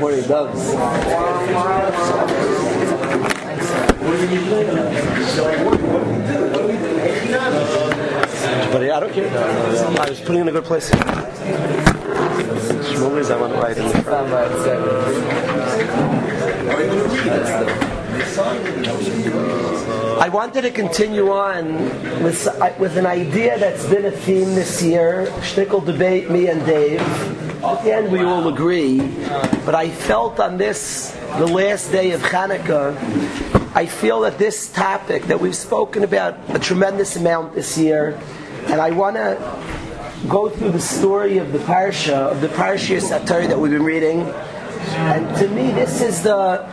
[0.00, 0.74] Morning, doves.
[8.72, 9.28] But yeah, I don't care.
[10.00, 10.90] I was putting in a good place.
[12.90, 14.32] Shmuel I want to write in the front.
[20.20, 21.74] I wanted to continue on
[22.24, 22.48] with,
[22.78, 25.26] with an idea that's been a theme this year.
[25.40, 27.33] Shtickle debate, me and Dave.
[27.64, 29.00] At the end, we all agree.
[29.64, 32.94] But I felt on this, the last day of Hanukkah,
[33.74, 38.20] I feel that this topic that we've spoken about a tremendous amount this year,
[38.66, 39.38] and I want to
[40.28, 44.20] go through the story of the parsha, of the parsha Satori that we've been reading.
[44.20, 46.70] And to me, this is the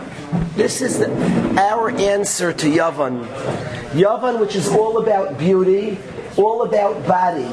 [0.55, 1.09] this is the,
[1.57, 3.25] our answer to Yavan.
[3.91, 5.97] Yavan, which is all about beauty,
[6.37, 7.47] all about body.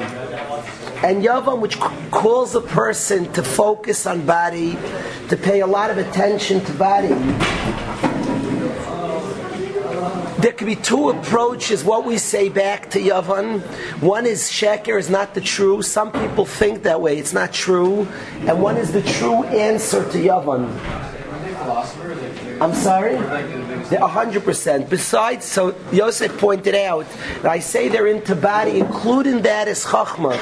[1.00, 1.78] And Yavan, which
[2.10, 4.76] calls a person to focus on body,
[5.28, 7.08] to pay a lot of attention to body.
[10.38, 13.60] There could be two approaches, what we say back to Yavan.
[14.00, 15.82] One is Sheker is not the true.
[15.82, 17.18] Some people think that way.
[17.18, 18.06] It's not true.
[18.46, 20.68] And one is the true answer to Yavan.
[22.60, 23.16] I'm sorry?
[23.88, 24.90] They're 100%.
[24.90, 27.06] Besides, so Yosef pointed out,
[27.44, 30.34] I say they're into body, including that is Chachma.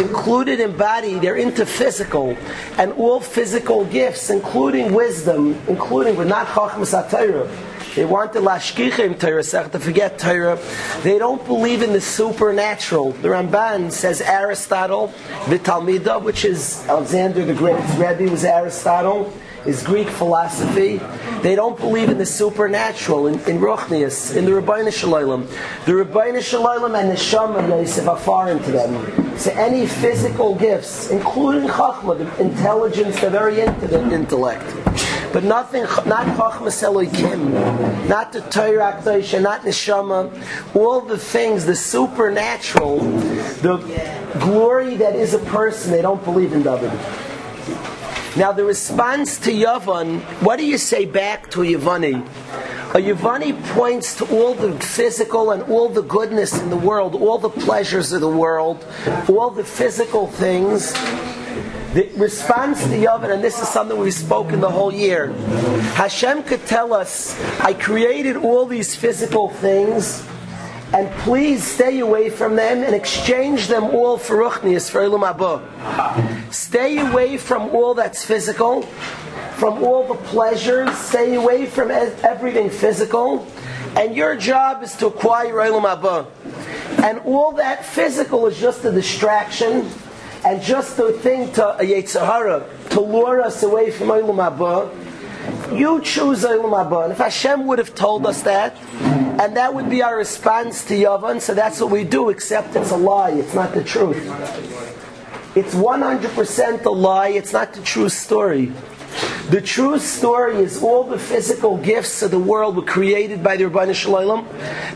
[0.00, 2.36] Included in body, they're into physical.
[2.78, 7.50] And all physical gifts, including wisdom, including, but not Chachma Satayra.
[7.96, 10.60] They want the lashkichim Torah, to forget Torah.
[11.02, 13.12] They don't believe in the supernatural.
[13.12, 15.12] The Ramban says Aristotle,
[15.48, 19.32] the Talmida, which is Alexander the Great's Rebbe was Aristotle
[19.66, 21.00] is Greek philosophy.
[21.42, 25.46] They don't believe in the supernatural, in, in in the Ribbono Shel Olam.
[25.84, 29.38] The Ribbono Shel Olam and the Shama Yosef are foreign to them.
[29.38, 34.64] So any physical gifts, including Chachma, the intelligence, they're very into the intellect.
[35.32, 37.52] But nothing, not Chachmas Elohim,
[38.08, 40.30] not the Torah Akdosha, not Neshama,
[40.74, 43.00] all the things, the supernatural,
[43.60, 43.76] the
[44.40, 46.90] glory that is a person, they don't believe in David.
[48.36, 52.20] Now, the response to Yavan, what do you say back to Yavani?
[52.90, 57.38] A Yavani points to all the physical and all the goodness in the world, all
[57.38, 58.84] the pleasures of the world,
[59.26, 60.92] all the physical things.
[61.94, 65.32] The response to Yavan, and this is something we've spoken the whole year.
[65.94, 70.22] Hashem could tell us, I created all these physical things
[70.92, 76.52] and please stay away from them and exchange them all for ruchnias, for Olam Haba.
[76.52, 78.82] Stay away from all that's physical,
[79.56, 83.46] from all the pleasures, stay away from everything physical,
[83.96, 86.26] and your job is to acquire Olam Haba.
[87.02, 89.88] And all that physical is just a distraction,
[90.44, 94.38] and just a thing to a to lure us away from ilum
[95.72, 97.04] you choose Eilam umm Haba.
[97.04, 98.76] And if Hashem would have told us that,
[99.40, 102.90] and that would be our response to Yavan, so that's what we do, except it's
[102.90, 104.16] a lie, it's not the truth.
[105.54, 108.72] It's 100% a lie, it's not the true story.
[109.50, 113.64] The true story is all the physical gifts of the world were created by the
[113.64, 114.46] Ribbono Shel Olam.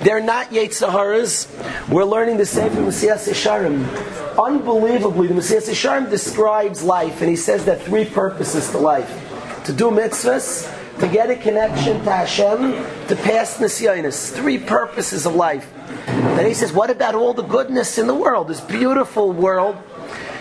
[0.03, 1.49] They're not Yetzaharas.
[1.89, 4.39] We're learning the same from Mesilas Yesharim.
[4.43, 9.30] Unbelievably, the Mesilas Yesharim describes life, and he says there are three purposes to life
[9.71, 10.67] to do mitzvahs,
[10.99, 12.73] to get a connection to Hashem,
[13.07, 14.33] to pass nisyonis.
[14.33, 15.73] Three purposes of life.
[16.07, 19.77] Then he says, what about all the goodness in the world, this beautiful world?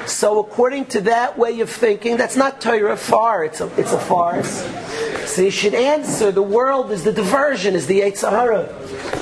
[0.07, 3.99] So according to that way of thinking, that's not Torah far, it's a, it's a
[3.99, 4.65] farce.
[5.29, 8.63] So you should answer, the world is the diversion, is the Yetzer Hara.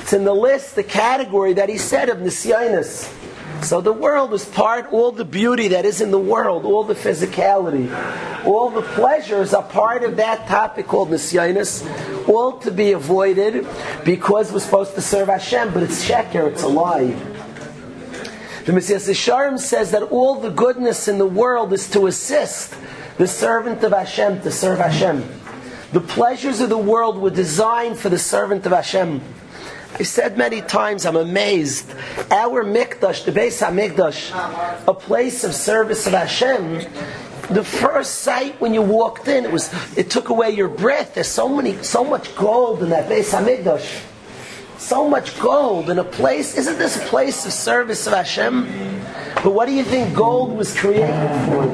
[0.00, 3.14] It's in the list, the category that he said of nisyonis.
[3.62, 6.94] So the world is part, all the beauty that is in the world, all the
[6.94, 7.88] physicality,
[8.46, 13.66] all the pleasures are part of that topic called Nisyanis, all to be avoided
[14.04, 17.14] because we're supposed to serve Hashem, but it's sheker, it's a lie.
[18.64, 22.74] The Mesilas Yesharim says that all the goodness in the world is to assist
[23.16, 25.26] the servant of Hashem to serve Hashem.
[25.92, 29.22] The pleasures of the world were designed for the servant of Hashem.
[29.94, 31.90] I said many times, I'm amazed.
[32.30, 36.84] Our mikdash, the Beis Hamikdash, a place of service of Hashem.
[37.50, 41.14] The first sight when you walked in, it was it took away your breath.
[41.14, 44.04] There's so many, so much gold in that Beis Hamikdash.
[44.78, 46.56] So much gold in a place.
[46.56, 49.02] Isn't this a place of service of Hashem?
[49.42, 51.64] But what do you think gold was created for?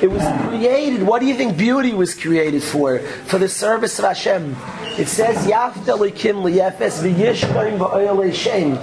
[0.00, 1.02] It was created.
[1.02, 3.00] What do you think beauty was created for?
[3.00, 4.56] For the service of Hashem.
[4.96, 8.78] It says, Yaftalikim liyefes v'yishkoim v'oyel shem.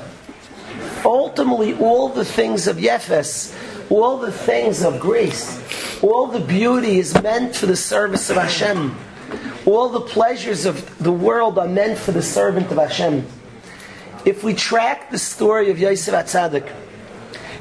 [1.06, 3.56] Ultimately, all the things of Yefes,
[3.89, 5.62] all the things of grace,
[6.01, 8.95] All the beauty is meant for the service of Hashem.
[9.65, 13.25] All the pleasures of the world are meant for the servant of Hashem.
[14.25, 16.69] If we track the story of Yosef Atzadik,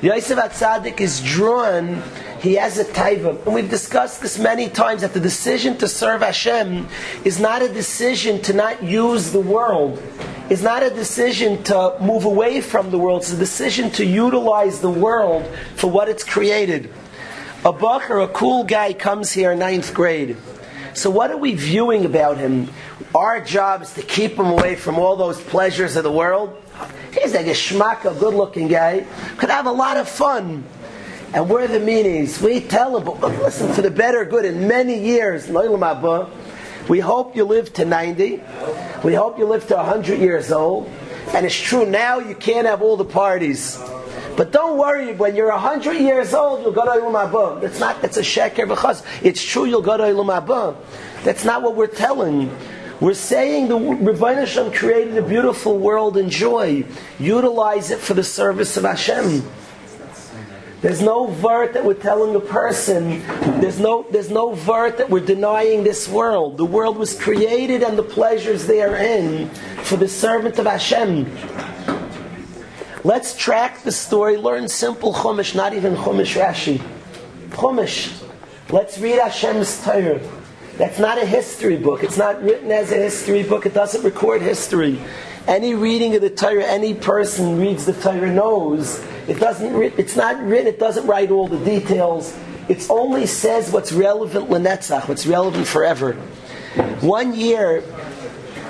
[0.03, 2.03] Yosef Atzadik is drawn,
[2.45, 3.43] he has a taiva.
[3.47, 6.87] And we've discussed this many times that the decision to serve Hashem
[7.25, 10.03] is not a decision to not use the world.
[10.51, 13.23] It's not a decision to move away from the world.
[13.23, 16.93] It's a decision to utilize the world for what it's created.
[17.65, 20.37] A buck or a cool guy, comes here in ninth grade.
[20.93, 22.71] So what are we viewing about him?
[23.15, 26.61] Our job is to keep him away from all those pleasures of the world.
[27.13, 29.07] He's like a schmuck, a good-looking guy.
[29.39, 30.65] Could have a lot of fun.
[31.35, 32.41] And we're the meanies.
[32.41, 35.49] We tell but listen, for the better good, in many years,
[36.89, 38.41] we hope you live to 90.
[39.03, 40.89] We hope you live to 100 years old.
[41.35, 43.83] And it's true, now you can't have all the parties.
[44.37, 47.61] But don't worry, when you're 100 years old, you'll go to Olam Haba.
[47.61, 49.05] That's not, that's a sheker v'chaz.
[49.21, 50.77] It's true, you'll go to Olam Haba.
[51.25, 52.57] That's not what we're telling.
[53.01, 56.85] We're saying the Rebbeinu Hashem created a beautiful world and joy.
[57.19, 59.43] Utilize it for the service of Hashem.
[60.85, 63.27] There's no vert that we're telling a person.
[63.59, 66.59] There's no, there's no vert that we're denying this world.
[66.59, 69.49] The world was created and the pleasures therein
[69.85, 71.25] for the servant of Hashem.
[73.03, 76.83] Let's track the story, learn simple Chumash, not even Chumash Rashi.
[77.49, 78.23] Chumash.
[78.69, 80.21] Let's read Hashem's Torah.
[80.77, 82.05] That's not a history book.
[82.05, 83.65] It's not written as a history book.
[83.65, 85.01] It doesn't record history.
[85.47, 89.75] Any reading of the Torah, any person reads the Torah knows it doesn't.
[89.99, 90.67] It's not written.
[90.67, 92.35] It doesn't write all the details.
[92.69, 96.15] It only says what's relevant lenetzach, what's relevant forever.
[97.01, 97.83] One year,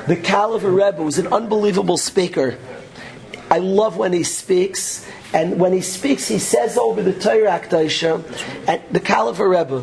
[0.08, 2.58] the Caliph Rebbe was an unbelievable speaker.
[3.50, 8.22] I love when he speaks, and when he speaks, he says over the Torah Akdaisha,
[8.66, 9.82] and the Caliph Rebbe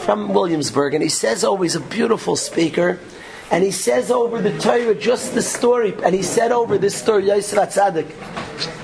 [0.00, 2.98] from Williamsburg, and he says, oh, he's a beautiful speaker.
[3.54, 7.28] And he says over the Torah just the story, and he said over this story,
[7.28, 8.10] Yosef Atzadik.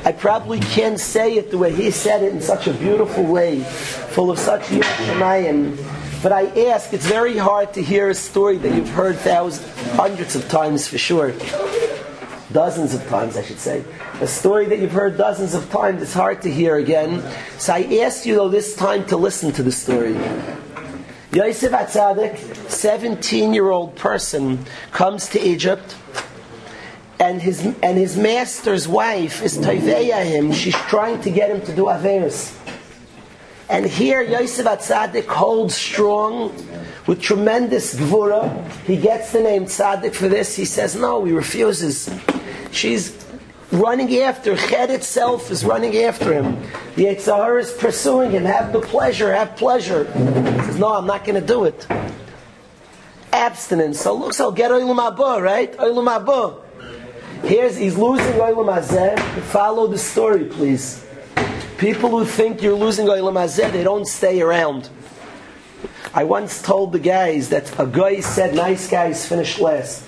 [0.06, 3.64] I probably can't say it the way he said it in such a beautiful way,
[3.64, 6.22] full of such Yerushalayim.
[6.22, 10.36] But I ask, it's very hard to hear a story that you've heard thousands, hundreds
[10.36, 11.32] of times for sure.
[12.52, 13.82] Dozens of times, I should say.
[14.20, 17.24] A story that you've heard dozens of times, it's hard to hear again.
[17.58, 20.14] So I ask you, though, this time to listen to the story.
[21.32, 22.38] Yosef Atzadik,
[22.68, 25.94] 17 year old person, comes to Egypt,
[27.20, 30.50] and his, and his master's wife is Taiveya him.
[30.50, 32.56] She's trying to get him to do Averis.
[33.68, 36.52] And here Yosef Atzadik holds strong
[37.06, 38.68] with tremendous gvura.
[38.80, 40.56] He gets the name Tzadik for this.
[40.56, 42.10] He says, no, he refuses.
[42.72, 43.12] She's
[43.72, 44.56] running after.
[44.56, 46.60] Ched itself is running after him.
[46.96, 48.44] The Yitzhar is pursuing him.
[48.44, 50.04] Have the pleasure, have pleasure.
[50.12, 51.86] Says, no, I'm not going to do it.
[53.32, 54.00] Abstinence.
[54.00, 55.72] So looks, I'll get Olam Haba, right?
[55.76, 56.62] Olam Haba.
[57.44, 59.18] Here's, he's losing Olam Hazeh.
[59.44, 61.06] Follow the story, please.
[61.78, 64.90] People who think you're losing Olam Hazeh, they don't stay around.
[66.12, 70.04] I once told the guys that a guy said nice guys finish last.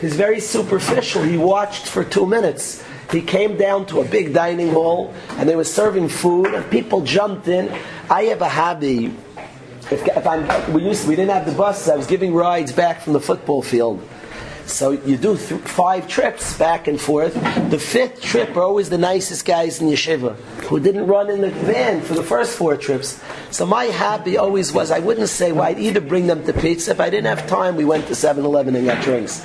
[0.00, 1.22] He's very superficial.
[1.22, 2.84] He watched for two minutes.
[3.12, 7.02] He came down to a big dining hall and they were serving food and people
[7.02, 7.70] jumped in.
[8.08, 9.14] I have a hobby.
[9.90, 13.12] If, if we, used, we didn't have the buses, I was giving rides back from
[13.12, 14.02] the football field.
[14.64, 17.34] So you do th- five trips back and forth.
[17.70, 20.36] The fifth trip are always the nicest guys in yeshiva
[20.70, 23.20] who didn't run in the van for the first four trips.
[23.50, 26.92] So my hobby always was I wouldn't say well, I'd either bring them to pizza.
[26.92, 29.44] If I didn't have time, we went to 7 Eleven and got drinks.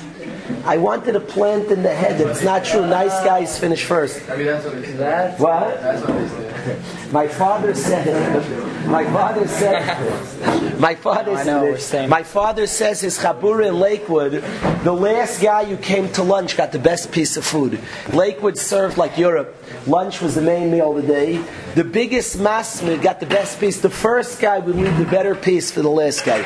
[0.64, 2.86] I wanted to plant in the head that it's not true.
[2.86, 4.28] Nice guys finish first.
[4.30, 5.34] I mean, that's what they say.
[5.38, 5.80] What?
[5.80, 7.12] That's what they say.
[7.12, 8.86] My father said.
[8.86, 10.80] My father said.
[10.80, 12.08] My father said.
[12.08, 14.44] My father says his chabura in Lakewood.
[14.84, 17.80] The last guy who came to lunch got the best piece of food.
[18.12, 19.54] Lakewood served like Europe.
[19.86, 21.44] Lunch was the main meal of the day.
[21.74, 23.80] The biggest masmid got the best piece.
[23.80, 26.42] The first guy would leave the better piece for the last guy.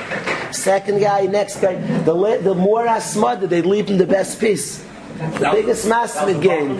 [0.52, 1.74] Second guy, next guy.
[2.02, 4.84] The, the more asmad, they leave him the best piece.
[5.16, 6.70] The biggest masmid game.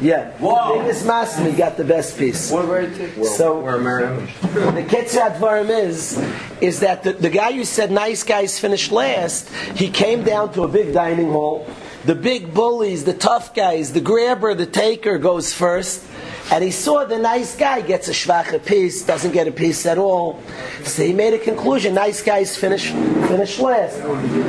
[0.00, 0.30] Yeah.
[0.38, 2.50] The biggest masmid got the best piece.
[2.50, 3.24] What were it?
[3.26, 4.26] So We're American.
[4.74, 6.18] the Kitzrat Dvarim is,
[6.60, 10.62] is that the, the guy who said nice guys finish last, he came down to
[10.62, 11.66] a big dining hall.
[12.04, 16.04] The big bullies, the tough guys, the grabber, the taker goes first.
[16.50, 19.98] And he saw the nice guy gets a shvacha piece, doesn't get a piece at
[19.98, 20.40] all.
[20.84, 24.00] So he made a conclusion, nice guy's finish, finish last.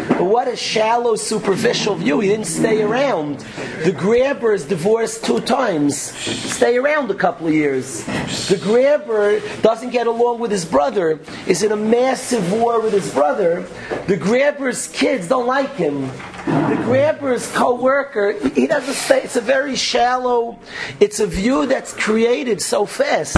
[0.10, 2.20] But what a shallow, superficial view.
[2.20, 3.40] He didn't stay around.
[3.84, 5.98] The grabber is divorced two times.
[5.98, 8.04] Stay around a couple of years.
[8.48, 13.12] The grabber doesn't get along with his brother, is in a massive war with his
[13.14, 13.66] brother.
[14.08, 16.12] The grabber's kids don't like him.
[16.46, 19.24] The grabber's co-worker, he doesn't stay.
[19.24, 20.60] It's a very shallow,
[21.00, 23.38] it's a view that's created so fast.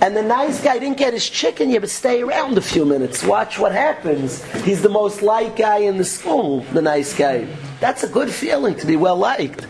[0.00, 3.22] And the nice guy didn't get his chicken yet, but stay around a few minutes.
[3.22, 4.44] Watch what happens.
[4.64, 7.46] He's the most liked guy in the school, the nice guy.
[7.78, 9.66] That's a good feeling to be well liked.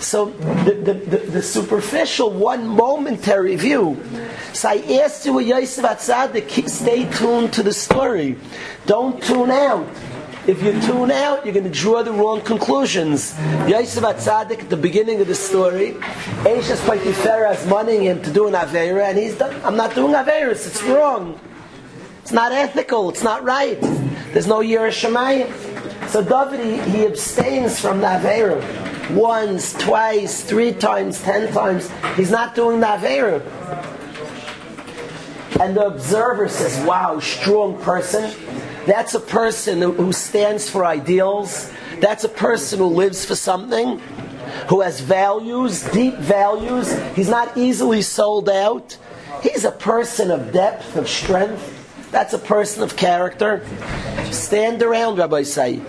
[0.00, 0.26] So
[0.64, 4.00] the, the, the, the superficial, one momentary view.
[4.52, 8.36] So I asked you, Yosef Atzadik, stay tuned to the story.
[8.86, 9.88] Don't tune out.
[10.44, 13.32] If you tune out, you're going to draw the wrong conclusions.
[13.68, 15.92] Yosef Atzadik at the beginning of the story,
[16.42, 20.14] Eishes Potiphera is moneying him to do an Aveira, and he's done, I'm not doing
[20.14, 21.38] Aveiras, it's wrong.
[22.22, 23.80] It's not ethical, it's not right.
[24.32, 26.08] There's no Yerushalayim.
[26.08, 28.60] So David, he, he abstains from the Aveira.
[29.12, 31.88] Once, twice, three times, ten times.
[32.16, 33.42] He's not doing the Aveira.
[35.60, 38.32] And the observer says, wow, strong person.
[38.86, 41.70] That's a person who stands for ideals.
[42.00, 44.00] That's a person who lives for something,
[44.68, 46.92] who has values, deep values.
[47.14, 48.98] He's not easily sold out.
[49.40, 52.10] He's a person of depth, of strength.
[52.10, 53.64] That's a person of character.
[54.32, 55.80] Stand around, Rabbi Say.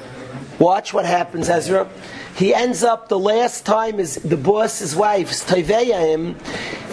[0.60, 1.90] Watch what happens, Ezra.
[2.36, 6.36] He ends up the last time is the boss's wife, him.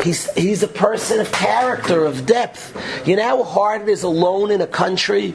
[0.02, 2.76] He's he's a person of character, of depth.
[3.06, 5.34] You know how hard it is alone in a country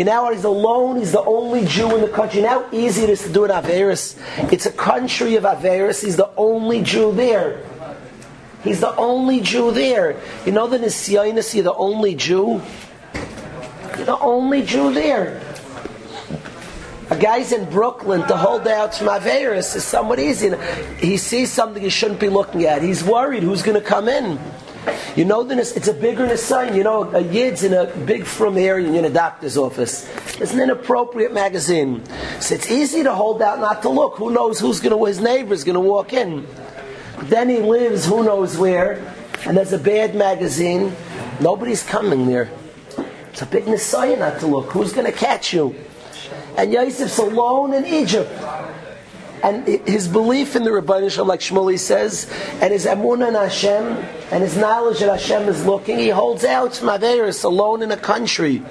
[0.00, 2.40] you know he's alone, he's the only Jew in the country.
[2.40, 4.18] How easy it is to do an Averis?
[4.50, 7.62] It's a country of Averis, he's the only Jew there.
[8.64, 10.18] He's the only Jew there.
[10.46, 12.62] You know the Nisyonis, you're the only Jew?
[13.98, 15.42] You're the only Jew there.
[17.10, 20.50] A guy's in Brooklyn to hold out from Averis is somewhat easy.
[20.96, 22.80] He sees something he shouldn't be looking at.
[22.80, 24.40] He's worried who's going to come in.
[25.16, 26.74] You know that it's a bigger sign.
[26.74, 30.08] You know, a yid's in a big from area in a doctor's office.
[30.40, 32.02] It's an inappropriate magazine.
[32.40, 34.16] So it's easy to hold out not to look.
[34.16, 36.46] Who knows who's going to, his neighbor's going to walk in.
[37.24, 39.14] Then he lives who knows where,
[39.46, 40.94] and there's a bad magazine.
[41.40, 42.50] Nobody's coming there.
[43.30, 44.70] It's a big messiah not to look.
[44.72, 45.74] Who's going to catch you?
[46.56, 48.30] And Yosef's alone in Egypt
[49.42, 52.30] and his belief in the Rebbeinu Shalom, like Shmuley says,
[52.60, 53.84] and his emunah in Hashem,
[54.30, 57.96] and his knowledge that Hashem is looking, he holds out from Averis alone in a
[57.96, 58.62] country.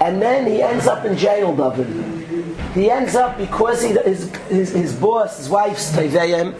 [0.00, 1.86] And then he ends up in jail, David.
[2.72, 6.54] He ends up because he, his, his, his boss, his wife's Teveyim,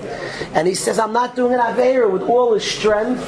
[0.55, 3.23] and he says, I'm not doing an Aveira with all his strength.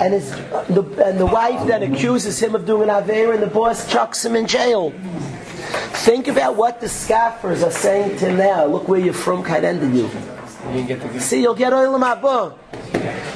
[0.00, 0.30] And, his,
[0.68, 4.24] the, and the wife then accuses him of doing an Aveira, and the boss chucks
[4.24, 4.92] him in jail.
[6.06, 8.66] Think about what the scoffers are saying to now.
[8.66, 10.08] Look where you're from, kind ended you.
[11.20, 12.58] See, you'll get oil in my book.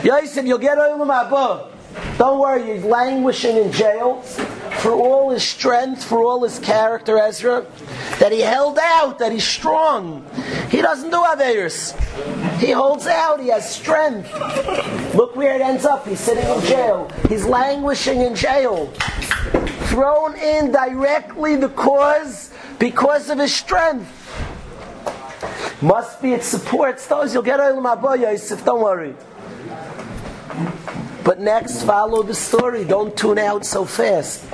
[0.02, 1.72] Yosef, you'll get oil in my book.
[2.18, 4.22] Don't worry, you're languishing in jail
[4.80, 7.66] for all his strength, for all his character, Ezra,
[8.18, 10.24] that he held out, that he's strong.
[10.70, 11.98] He doesn't do Averis.
[12.58, 14.32] He holds out, he has strength.
[15.14, 16.06] Look where it ends up.
[16.06, 17.10] He's sitting in jail.
[17.28, 18.92] He's languishing in jail
[19.90, 24.08] thrown in directly the cause because of his strength.
[25.82, 27.34] Must be it supports those.
[27.34, 29.16] You'll get Olam Haba Yosef, don't worry.
[31.24, 32.84] But next, follow the story.
[32.84, 34.46] Don't tune out so fast.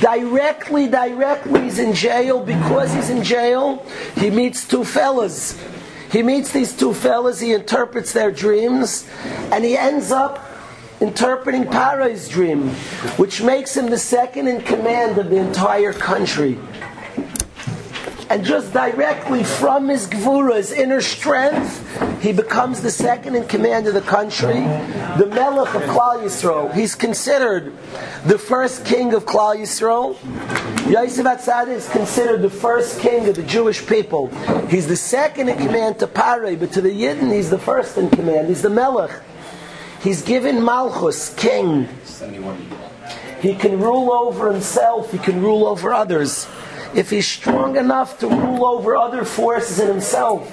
[0.00, 2.44] Directly, directly, he's in jail.
[2.44, 3.84] Because he's in jail,
[4.16, 5.58] he meets two fellas.
[6.12, 9.06] He meets these two fellas, he interprets their dreams,
[9.52, 10.47] and he ends up
[11.00, 12.68] interpreting Paro's dream,
[13.16, 16.58] which makes him the second in command of the entire country.
[18.30, 21.82] And just directly from his gvura, his inner strength,
[22.20, 24.60] he becomes the second in command of the country,
[25.16, 26.74] the Melech of Klal Yisrael.
[26.74, 27.72] He's considered
[28.26, 30.14] the first king of Klal Yisrael.
[30.90, 34.26] Yosef Atzadik is considered the first king of the Jewish people.
[34.66, 38.10] He's the second in command to Pare, but to the Yidden, he's the first in
[38.10, 38.48] command.
[38.48, 39.22] He's the Melech.
[40.00, 41.88] He's given Malchus, king.
[43.40, 46.48] He can rule over himself, he can rule over others.
[46.94, 50.52] If he's strong enough to rule over other forces in himself,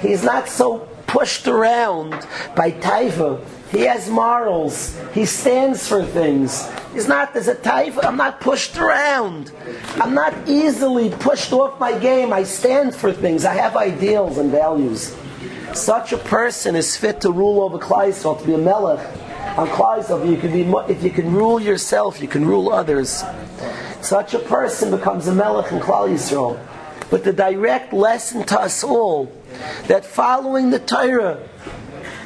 [0.00, 2.10] he's not so pushed around
[2.54, 3.44] by taiva.
[3.70, 4.98] He has morals.
[5.14, 6.70] He stands for things.
[6.92, 9.50] He's not, there's a taiva, I'm not pushed around.
[9.94, 12.32] I'm not easily pushed off my game.
[12.32, 13.46] I stand for things.
[13.46, 15.16] I have ideals and values.
[15.74, 19.00] Such a person is fit to rule over Klal Yisrael, to be a melech.
[19.56, 23.24] On Klal Yisrael, you can be, if you can rule yourself, you can rule others.
[24.02, 26.58] Such a person becomes a melech in Klal Yisrael.
[27.10, 29.32] But the direct lesson to us all
[29.86, 31.46] that following the Torah,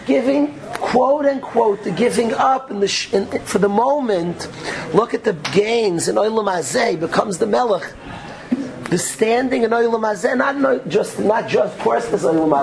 [0.07, 4.49] giving quote unquote the giving up in the sh- in, for the moment,
[4.95, 7.93] look at the gains in Olam Hazeh becomes the melech.
[8.91, 12.55] The standing in Olam Hazeh, not just not just course there's Olam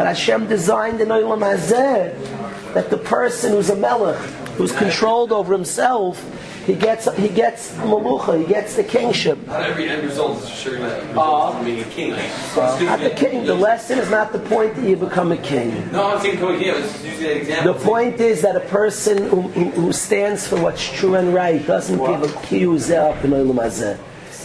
[0.00, 4.16] but Hashem designed in Olam Hazeh that the person who's a melech,
[4.56, 6.16] who's controlled over himself,
[6.64, 9.46] he gets he gets malucha, he gets the kingship.
[9.46, 12.12] Not every end result is sure that uh, being a king.
[12.56, 13.44] Not the king.
[13.44, 15.92] The lesson is not the point that you become a king.
[15.92, 16.80] No, I'm saying coming here.
[16.80, 17.64] That.
[17.64, 21.60] The point is that a person who, who, who stands for what's true and right
[21.66, 23.98] doesn't give a kiyuz up in Olam Hazeh.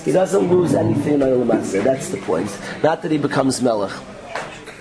[0.03, 1.81] He doesn't lose anything in Olam Hazeh.
[1.81, 2.51] That's the point.
[2.83, 3.93] Not that he becomes melech.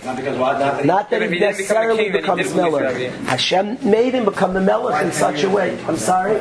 [0.04, 0.58] Not because what?
[0.58, 3.11] Not that Not that If he become necessarily becomes melech.
[3.26, 5.78] Hashem made him become the melech in such a way.
[5.87, 6.40] I'm sorry.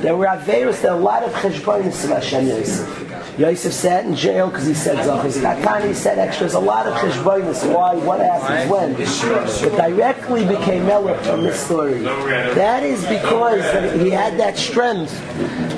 [0.00, 3.38] There were Averis, there are a lot of cheshbonis of Hashem Yosef.
[3.38, 5.40] Yosef sat in jail because he said Zachas.
[5.40, 6.44] Katani said extra.
[6.44, 7.74] There's a lot of cheshbonis.
[7.74, 7.94] Why?
[7.94, 8.70] What happens?
[8.70, 8.94] When?
[9.00, 12.00] It directly became Melech from this story.
[12.00, 13.64] That is because
[14.00, 15.12] he had that strength.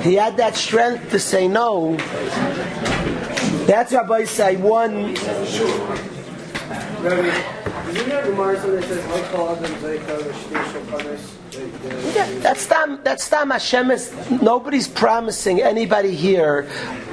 [0.03, 1.97] He had that strength to say no.
[3.67, 5.13] That's Rabbi say one.
[7.03, 7.27] Rabbi,
[8.71, 9.03] that says,
[11.85, 12.15] "I call them Zayka, the Shnei Shulchanis"?
[12.15, 12.99] Yeah, that's time.
[13.03, 13.49] That's time.
[13.51, 14.13] Hashem is.
[14.41, 16.67] Nobody's promising anybody here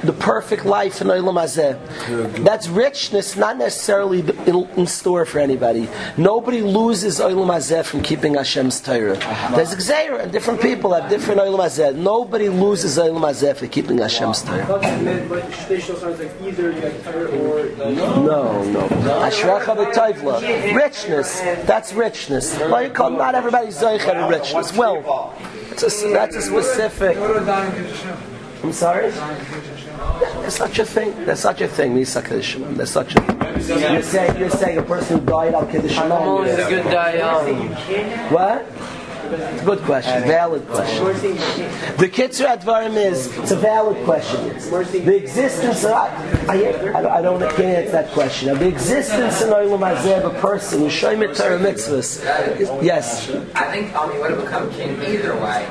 [0.05, 2.43] the perfect life in Olam Hazeh.
[2.43, 5.89] That's richness, not necessarily in, in store for anybody.
[6.17, 9.17] Nobody loses Olam Hazeh from keeping Hashem's Torah.
[9.55, 11.95] There's Xer, and different people have different Olam Hazeh.
[11.95, 14.65] Nobody loses Olam Hazeh for keeping Hashem's Torah.
[14.65, 18.87] thought you meant, but Shnei Shulchanis, like either you got Torah or No, no.
[19.27, 20.73] Ashrecha b'toivla.
[20.75, 21.41] Richness.
[21.65, 22.57] That's richness.
[22.59, 24.54] Not everybody's zoicha to richness.
[24.55, 25.33] Well,
[25.71, 27.17] it's a, that's a specific.
[27.17, 29.11] I'm sorry.
[29.11, 31.25] There's such a thing.
[31.25, 31.93] There's such a thing.
[31.93, 32.75] Misa Kiddushim.
[32.77, 33.21] There's such a.
[33.91, 36.09] You're saying you're saying a person who died on Kiddushim.
[36.09, 37.69] Almost a good die young.
[38.31, 38.65] What?
[39.33, 40.23] It's a good question.
[40.23, 41.03] Valid question.
[41.97, 44.47] The Kitzur Advarim is it's a valid question.
[44.49, 46.07] The existence of I,
[46.49, 48.53] I, I don't I can't answer that question.
[48.53, 52.23] Now, the existence in Olam Hazeh of a person who shoyim Torah mitzvahs.
[52.83, 55.65] Yes, I think Tommy would have become king either way.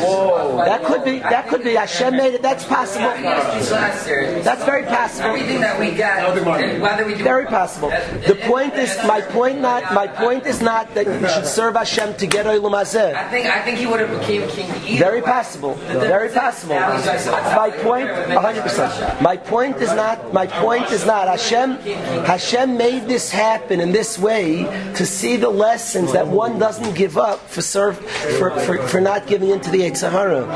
[0.00, 0.56] Whoa.
[0.64, 1.18] that could be.
[1.20, 1.74] That could be.
[1.74, 2.42] Hashem made it.
[2.42, 3.06] That's possible.
[3.06, 5.28] That's very possible.
[5.30, 7.90] Everything that we get, and whether we do Very possible.
[7.90, 12.14] The point is, my point not, my point is not that you should serve Hashem
[12.16, 12.95] to get Olam Hazeh.
[12.96, 15.26] I think I think he would have became king Very way.
[15.26, 15.74] possible.
[15.74, 16.74] The Very possible.
[16.74, 19.20] now he's like, My point, 100%.
[19.20, 20.32] My point is not.
[20.32, 21.28] My point is not.
[21.28, 21.76] Hashem,
[22.24, 27.18] Hashem made this happen in this way to see the lessons that one doesn't give
[27.18, 27.98] up for serve
[28.38, 30.46] for, for, for not giving into the Yetzer Hara.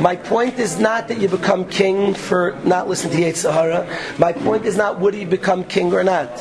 [0.00, 3.86] My point is not that you become king for not listening to the Yetzer Hara.
[4.18, 6.36] My point is not would you become king or not.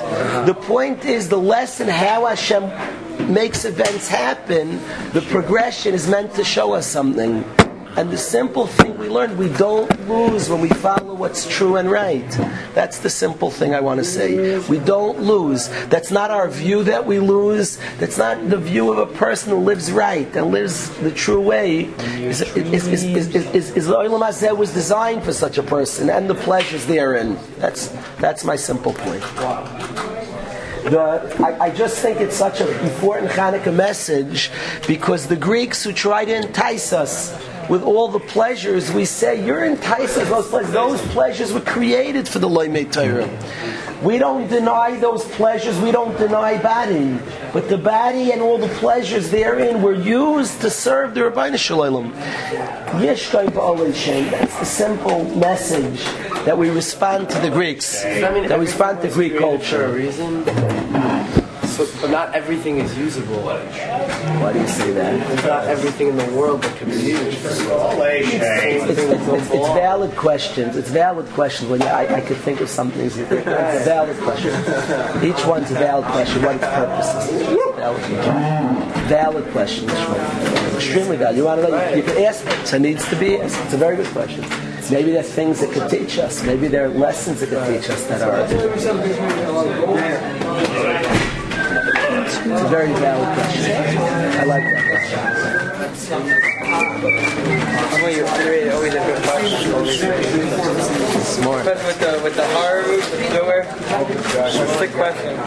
[0.45, 2.63] The point is the lesson how Hashem
[3.21, 4.79] makes events happen,
[5.13, 7.43] the progression is meant to show us something.
[7.95, 11.91] And the simple thing we learned, we don't lose when we follow what's true and
[11.91, 12.27] right.
[12.73, 14.57] That's the simple thing I want to say.
[14.67, 15.69] We don't lose.
[15.89, 17.77] That's not our view that we lose.
[17.99, 21.83] That's not the view of a person who lives right and lives the true way.
[22.17, 27.37] Is, is Olam Hazeh was designed for such a person and the pleasures therein.
[27.59, 29.21] That's, that's my simple point.
[30.83, 34.51] The, I, I just think it's such an important Hanukkah message
[34.85, 37.33] because the Greeks who try to entice us
[37.69, 40.73] with all the pleasures, we say, you're enticed those pleasures.
[40.73, 43.29] Those pleasures were created for the Loimei Torah.
[44.03, 47.17] We don't deny those pleasures, we don't deny body.
[47.53, 52.11] But the body and all the pleasures therein were used to serve the Rabbeinu Shalom.
[54.29, 56.03] That's the simple message
[56.45, 59.97] that we respond to the Greeks, that we respond to Greek culture.
[61.79, 61.85] Reason.
[61.85, 63.41] So, but not everything is usable.
[63.43, 65.27] Why do you say that?
[65.27, 67.45] There's not everything in the world that could be used.
[67.45, 70.75] It's, it's, it's, it's valid questions.
[70.75, 71.69] It's valid questions.
[71.69, 73.17] When you, I, I could think of some things.
[73.17, 73.29] It's
[73.85, 74.55] valid questions.
[75.23, 76.43] Each one's a valid question.
[76.43, 77.47] What its purpose is.
[77.75, 78.33] Valid question.
[79.07, 79.89] Valid question.
[80.75, 81.37] Extremely valid.
[81.37, 81.89] You want to know?
[81.89, 82.67] You, you can ask it.
[82.67, 83.59] So it needs to be asked.
[83.65, 84.45] It's a very good question.
[84.91, 86.43] Maybe there are things that could teach us.
[86.43, 88.45] Maybe there are lessons that could teach us that are.
[92.45, 93.97] It's a very valid question.
[94.37, 99.71] I like that Normally you're free, always a good question.
[101.21, 101.65] Smart.
[101.65, 105.37] But with the with the horror move, the a question.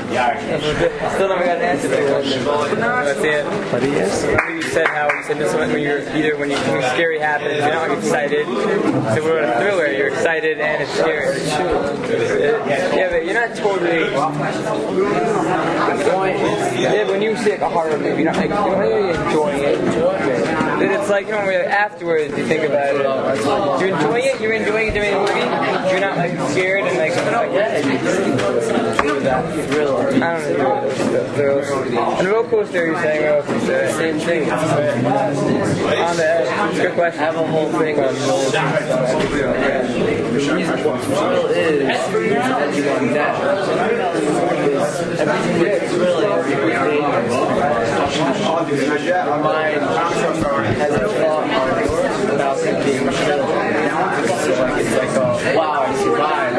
[1.15, 2.45] Still never got an answer to the question.
[2.45, 3.45] That's it.
[3.71, 4.25] But he is.
[4.25, 7.73] You said how you said this when you're either when you something scary happens, you're
[7.73, 8.47] not excited.
[8.47, 11.41] So we're in a thriller, you're excited and it's scary.
[12.69, 14.11] Yeah, but you're not totally.
[16.81, 20.66] Yeah, when you see like a horror movie, you're not like you're enjoying it.
[20.79, 23.01] Then it's like you know, afterwards you think about it.
[23.81, 24.41] You're enjoying it.
[24.41, 25.41] You're enjoying it during the movie.
[25.91, 27.81] You're not like scared and like oh yeah.
[29.27, 30.91] I don't know.
[31.35, 31.71] Thrills.
[32.19, 33.91] And roller coaster, you're saying roller coaster.
[33.93, 34.51] Same thing.
[34.51, 34.59] On
[36.17, 36.77] the edge.
[36.77, 37.21] Good question.
[37.21, 39.17] I have a whole thing on roller coaster.
[40.37, 43.43] The reason thrill is on death.
[45.19, 46.67] Everything that's thrilling is
[49.43, 51.47] mind has a thought
[52.35, 53.47] about it being thrilling.
[54.27, 56.57] So like it's like, oh, wow, I survived.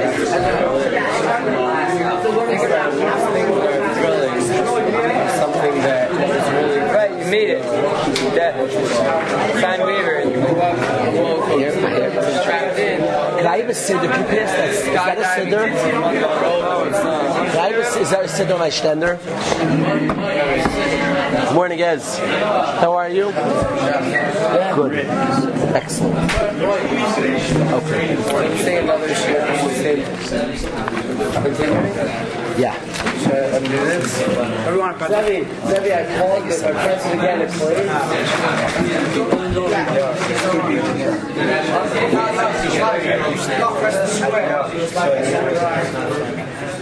[2.48, 2.98] Think about it.
[2.98, 4.40] That are thrilling
[5.38, 7.12] something that is really right.
[7.12, 7.62] You made it.
[8.36, 8.54] That
[9.62, 10.16] signed waiver.
[10.22, 10.78] You move up.
[10.78, 11.72] Whoa, you're
[12.44, 13.00] trapped in.
[13.38, 14.10] Could I have a siddur?
[14.10, 14.70] Can you pass that?
[14.70, 15.66] Is that a siddur?
[17.52, 19.18] Could I have a, is that a siddur on my stender?
[21.54, 22.18] Morning, Ez.
[22.20, 23.32] How are you?
[24.76, 25.06] Good.
[25.74, 26.32] Excellent.
[27.74, 28.16] Okay.
[28.58, 29.42] Say another shit.
[31.34, 31.94] Continuing.
[32.58, 32.76] Yeah.
[33.22, 34.22] Should I undo this?
[34.68, 36.64] Everyone, Zevi, Zevi, I called this.
[36.64, 37.42] I pressed it again.
[37.42, 37.88] It plays.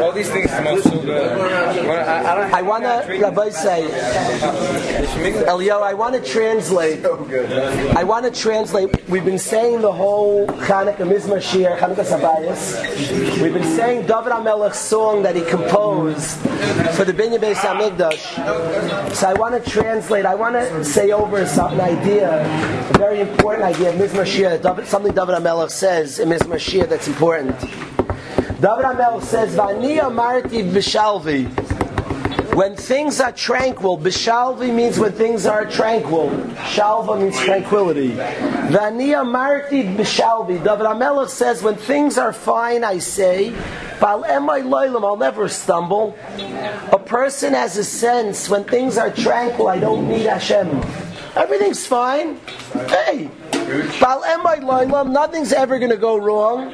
[0.00, 1.38] All these things smell so good.
[1.40, 3.84] I, I want to, Rabbi say,
[5.46, 7.04] Elio, I want to translate.
[7.04, 9.08] I want to translate.
[9.08, 13.42] We've been saying the whole Chanukah Mizmor Shir, Chanukas HaBayis.
[13.42, 16.36] We've been saying David HaMelech's song that he composed
[16.96, 19.14] for the Binyan Beis HaMikdash.
[19.14, 20.24] So I want to translate.
[20.26, 22.44] I want to say over some idea,
[22.94, 27.08] a very important idea of Mizmor Shir, something David HaMelech says in Mizmor Shir that's
[27.08, 27.56] important.
[28.62, 31.50] David HaMelech says, "Vani amarti b'shalvi."
[32.54, 36.28] When things are tranquil, bishalvi means when things are tranquil.
[36.74, 38.10] Shalva means tranquility.
[38.10, 39.96] Vani amarti.
[39.96, 43.54] David HaMelech says, when things are fine, I say,
[44.02, 46.14] I'll never stumble.
[46.92, 50.68] A person has a sense, when things are tranquil, I don't need Hashem.
[51.34, 52.38] Everything's fine.
[52.86, 53.30] Hey,
[55.12, 56.72] nothing's ever going to go wrong.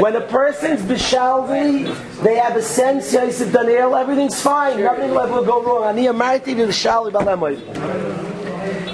[0.00, 4.80] When a person's bishalvi, they have a sense, Yosef Daniel, everything's fine.
[4.80, 5.84] Nothing will go wrong.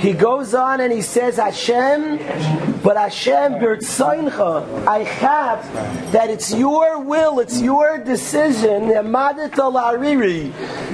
[0.00, 2.18] He goes on and he says, Hashem,
[2.82, 8.88] but Hashem, Birtzaincha, I have that it's your will, it's your decision,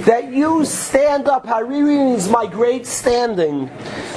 [0.04, 1.46] that you stand up.
[1.46, 3.70] Hariri means my great standing.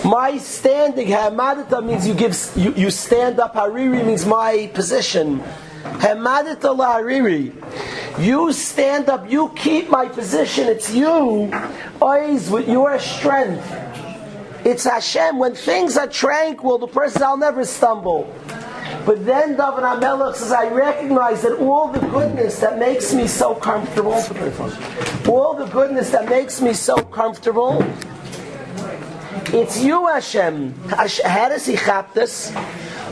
[0.06, 3.56] My standing, Hamadita means you give, you, you stand up.
[3.56, 5.42] Hariri means my position.
[5.84, 7.52] Hamadita al Hariri.
[8.20, 11.52] You stand up, you keep my position, it's you,
[12.00, 13.66] always with your strength.
[14.66, 15.40] It's Hashem.
[15.40, 18.34] When things are tranquil, the person I'll never stumble.
[19.06, 23.54] But then David HaMelech says, I recognize that all the goodness that makes me so
[23.56, 24.14] comfortable,
[25.28, 27.84] all the goodness that makes me so comfortable,
[29.48, 30.74] it's you, Hashem.
[30.90, 32.52] Hash- How does he chap this?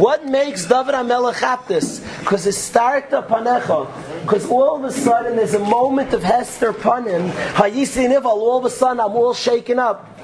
[0.02, 2.00] What makes David HaMelech this?
[2.22, 3.86] Because it started panecha.
[4.24, 7.30] Because all of a sudden there's a moment of Hester panim.
[7.54, 8.26] Hayisi nival.
[8.26, 10.18] All of a sudden I'm all shaken up.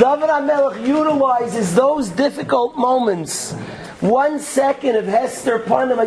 [0.00, 3.52] David HaMelech utilizes those difficult moments.
[4.00, 5.98] One second of Hester Panim,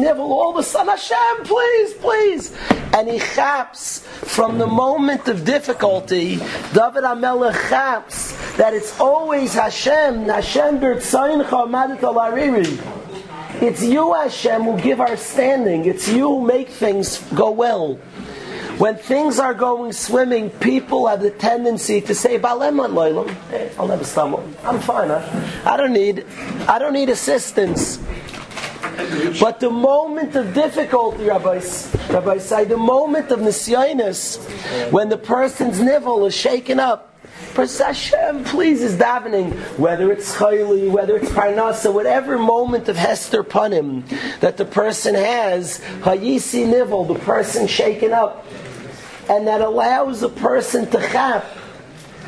[0.00, 2.56] Nivel, all of a sudden, Hashem, please, please.
[2.94, 6.36] And he chaps from the moment of difficulty,
[6.72, 8.21] David HaMelech chaps
[8.56, 12.78] that it's always Hashem, Hashem Hariri.
[13.62, 15.84] It's you, Hashem, who give our standing.
[15.84, 17.94] It's you who make things go well.
[18.78, 23.86] When things are going swimming, people have the tendency to say, "Balem loylam, eh, I'll
[23.86, 24.42] never stumble.
[24.64, 25.10] I'm fine.
[25.10, 25.22] Huh?
[25.64, 26.24] I don't need,
[26.66, 28.00] I don't need assistance."
[29.40, 31.60] But the moment of difficulty, Rabbi,
[32.10, 34.38] Rabbi say, the moment of nisyanis,
[34.90, 37.11] when the person's nivel is shaken up,
[37.54, 44.04] Hashem, please, is davening, whether it's chayli, whether it's parnasa, whatever moment of hester panim
[44.40, 48.46] that the person has, hayisi nivel, the person shaken up,
[49.28, 51.44] and that allows a person to chap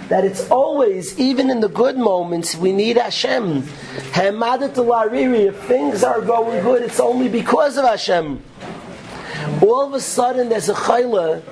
[0.08, 3.66] that it's always, even in the good moments, we need Hashem.
[4.14, 8.42] If things are going good, it's only because of Hashem.
[9.62, 11.42] All of a sudden, there's a chayla.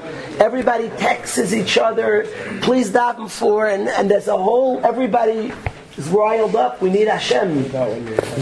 [0.41, 2.27] Everybody texts each other.
[2.63, 4.85] Please daven for, and, and there's a whole.
[4.85, 5.53] Everybody
[5.97, 6.81] is riled up.
[6.81, 7.71] We need Hashem.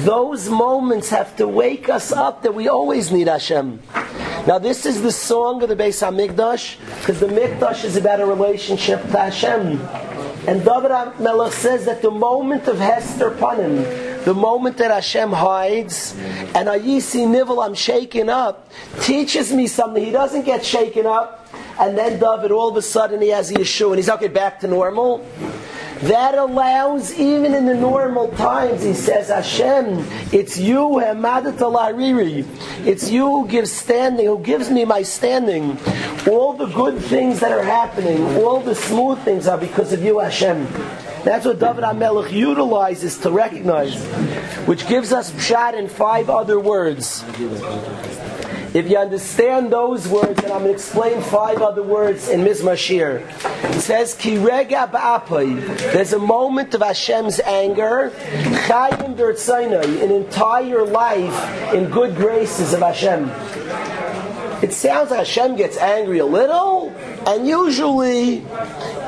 [0.05, 3.81] Those moments have to wake us up that we always need Hashem.
[4.47, 8.27] Now, this is the song of the Beis Hamikdash because the Mikdash is about a
[8.27, 9.81] relationship to Hashem.
[10.49, 13.85] And David Melech says that the moment of Hester Panim,
[14.25, 16.15] the moment that Hashem hides,
[16.55, 20.05] and Ayisi Nivel, I'm shaken up, teaches me something.
[20.05, 21.49] He doesn't get shaken up,
[21.81, 24.61] and then David, all of a sudden, he has a Yeshua, and he's okay, back
[24.61, 25.27] to normal.
[26.03, 30.03] That allows, even in the normal times, he says, Hashem,
[30.33, 35.77] it's you, It's you who gives standing, who gives me my standing.
[36.27, 40.21] All the good things that are happening, all the smooth things are because of you,
[40.21, 40.67] Hashem.
[41.25, 43.95] That's what David HaMelech utilizes to recognize,
[44.67, 47.25] which gives us pshat in five other words.
[48.73, 52.79] If you understand those words, and I'm going to explain five other words in Mizmor
[52.79, 53.29] Shir.
[53.77, 54.89] It says, Ki rega
[55.93, 58.13] There's a moment of Hashem's anger.
[58.69, 59.17] Chayim
[60.03, 63.29] an entire life in good graces of Hashem.
[64.63, 66.91] It sounds like Hashem gets angry a little,
[67.27, 68.45] and usually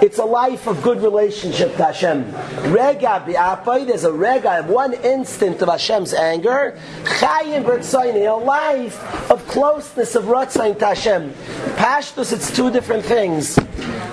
[0.02, 2.24] it's a life of good relationship to Hashem.
[2.72, 6.76] Rega bi'apay, there's a rega, one instant of Hashem's anger.
[7.04, 11.30] Chayim b'rtzayin, a life of closeness of ratzayin to Hashem.
[11.76, 13.56] Pashtus, it's two different things.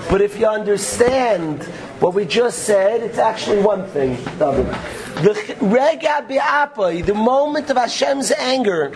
[0.08, 1.64] But if you understand
[1.98, 4.14] what we just said, it's actually one thing.
[4.38, 8.90] The rega bi'apay, the moment of Hashem's anger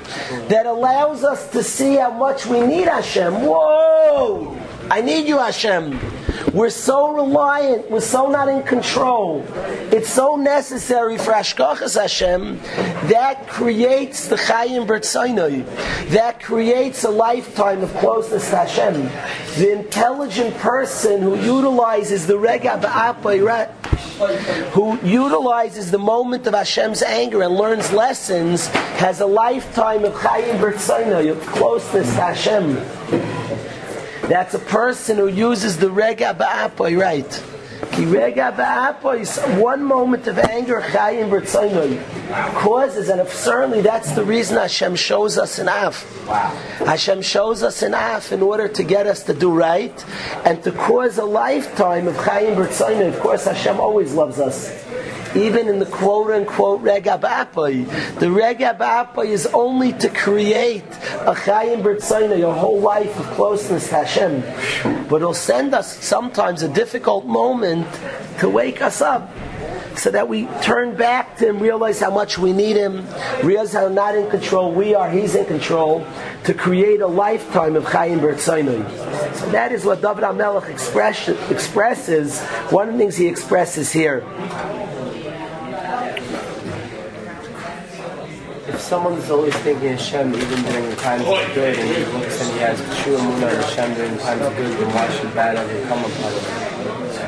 [0.47, 3.35] that allows us to see how much we need Hashem.
[3.43, 4.57] Whoa!
[4.93, 5.99] I need you, Hashem.
[6.55, 7.91] We're so reliant.
[7.91, 9.45] We're so not in control.
[9.91, 12.61] It's so necessary for Ashkachas Hashem.
[13.09, 15.65] That creates the Chayim Bertzainoi.
[16.11, 19.03] That creates a lifetime of closeness to Hashem.
[19.61, 23.69] The intelligent person who utilizes the Rega Ba'apay,
[24.71, 28.69] who utilizes the moment of Hashem's anger and learns lessons,
[29.03, 33.74] has a lifetime of Chayim Bertzainoi, of closeness to Hashem.
[34.29, 37.45] That's a person who uses the rega ba'apoy, right?
[37.93, 44.25] Ki rega ba'apoy, one moment of anger, chayim v'tzaynoi, causes, and if certainly that's the
[44.25, 46.05] reason Hashem shows us an af.
[46.79, 50.05] Hashem shows us an af in order to get us to do right,
[50.47, 53.09] and to cause a lifetime of chayim v'tzaynoi.
[53.09, 54.73] Of course, Hashem always loves us
[55.35, 57.19] even in the quote unquote Rega.
[58.19, 63.95] The Rega is only to create a Chayim B'Tzaina, your whole life of closeness to
[63.97, 65.09] Hashem.
[65.09, 67.87] But it'll send us sometimes a difficult moment
[68.41, 69.31] to wake us up
[69.97, 73.07] so that we turn back to him, realize how much we need him,
[73.43, 76.05] realize how not in control we are, he's in control,
[76.45, 79.35] to create a lifetime of Chayim Bertzainoi.
[79.37, 84.25] So that is what David HaMelech express, expresses, one of the things he expresses here.
[88.85, 92.59] Someone's always thinking Hashem even during the times of good, and he looks and he
[92.59, 95.89] has true Amunah and Hashem during the times of good, then why should bad ever
[95.89, 96.74] come upon him?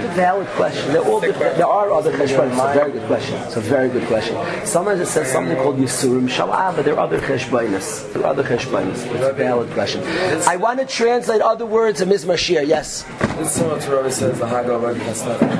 [0.09, 0.93] Valid question.
[0.93, 2.53] There, all different, there are other cheshbonis.
[2.53, 3.35] It's a very good question.
[3.43, 4.67] It's a very good question.
[4.67, 8.13] Sometimes it says something called Yisurim Shalah, but there are other cheshbonis.
[8.13, 9.07] There are other cheshbonis.
[9.15, 10.03] It's a valid question.
[10.49, 12.63] I want to translate other words of Mizmar Shir.
[12.63, 13.05] Yes.
[13.39, 14.97] Is similar to what says the Haggadah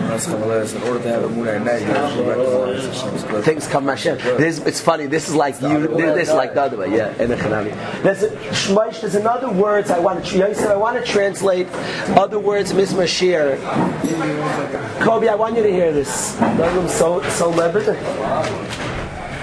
[0.09, 4.19] that's not in order to have a moon and recognize Things come Hashem.
[4.39, 5.07] This, it's funny.
[5.07, 5.87] This is like you.
[5.89, 6.97] This is like the other way.
[6.97, 7.13] Yeah.
[7.13, 8.29] There's, a,
[9.01, 10.47] there's another words I want to.
[10.47, 11.69] I want to translate
[12.17, 13.57] other words Mizmar Shir.
[15.01, 16.35] Kobe, I want you to hear this.
[16.35, 17.97] That so so lebanon.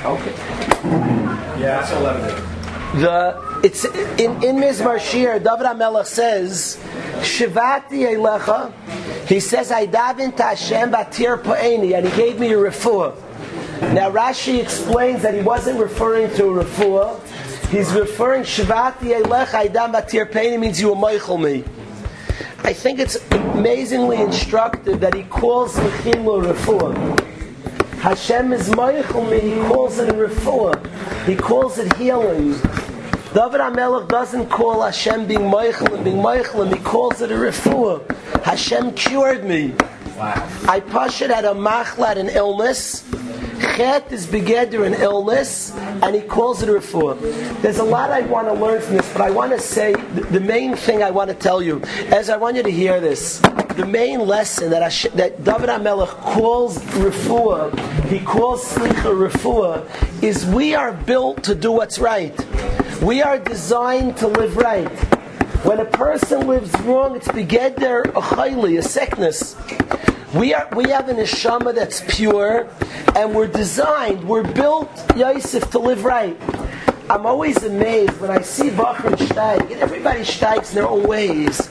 [0.05, 0.33] Okay.
[1.59, 2.35] Yeah, so lebanon.
[3.01, 5.39] The it's in in Mizmor Shir.
[5.39, 6.77] David Hamelech says,
[7.21, 8.71] "Shivati elecha."
[9.25, 13.15] He says, "I daven to Hashem batir po'eni," and he gave me a refuah.
[13.93, 17.19] Now Rashi explains that he wasn't referring to a refuah.
[17.69, 19.55] He's referring Shivati elecha.
[19.55, 21.63] I daven batir po'eni means you will meichel me.
[22.65, 27.19] I think it's amazingly instructive that he calls Mechilo Refuah.
[27.99, 31.25] Hashem is Meichel me, he calls it a Refuah.
[31.25, 32.51] He calls it healing.
[33.33, 37.99] David HaMelech doesn't call Hashem being Meichel and being Meichel, he calls it a refuah.
[38.43, 39.73] Hashem cured me.
[40.19, 40.79] I
[41.21, 43.03] it at a machlat, an illness.
[43.75, 47.19] Chet is begeder an illness, and he calls it a refuah.
[47.63, 50.39] There's a lot I want to learn from this, but I want to say the
[50.39, 51.81] main thing I want to tell you,
[52.11, 53.39] as I want you to hear this,
[53.75, 57.73] the main lesson that, Hashem, that David HaMelech calls refuah,
[58.05, 62.37] he calls slicha refuah, is we are built to do what's right.
[63.01, 64.91] We are designed to live right.
[65.65, 69.55] When a person lives wrong, it's begeder a chayli, a sickness.
[70.33, 72.67] We are we have an neshama that's pure,
[73.15, 76.35] and we're designed, we're built, Yosef, to live right.
[77.07, 81.69] I'm always amazed when I see Bachar Steig, and everybody steigs in their own ways.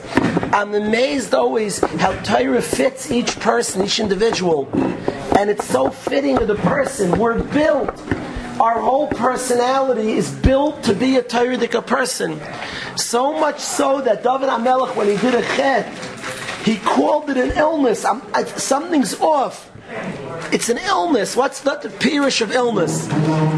[0.53, 4.68] I'm amazed always how Torah fits each person, each individual.
[5.37, 7.18] And it's so fitting of the person.
[7.18, 8.01] We're built
[8.61, 12.40] our whole personality is built to be a Torah person.
[12.96, 15.87] So much so that David HaMelech, when he did a chet,
[16.64, 18.05] he called it an illness.
[18.05, 19.70] I, something's off.
[20.53, 21.37] It's an illness.
[21.37, 23.09] What's not the perish of illness?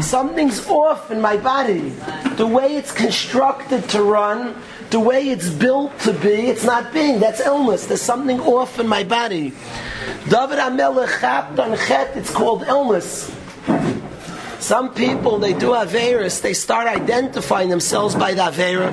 [0.05, 1.89] Something's off in my body.
[2.35, 4.55] The way it's constructed to run,
[4.89, 7.19] the way it's built to be, it's not being.
[7.19, 7.85] That's illness.
[7.85, 9.53] There's something off in my body.
[10.25, 13.31] David HaMelech chapped on chet, it's called illness.
[14.59, 18.91] Some people, they do Averis, they start identifying themselves by the Avera.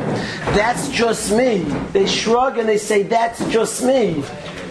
[0.55, 1.59] That's just me.
[1.93, 4.23] They shrug and they say, that's just me.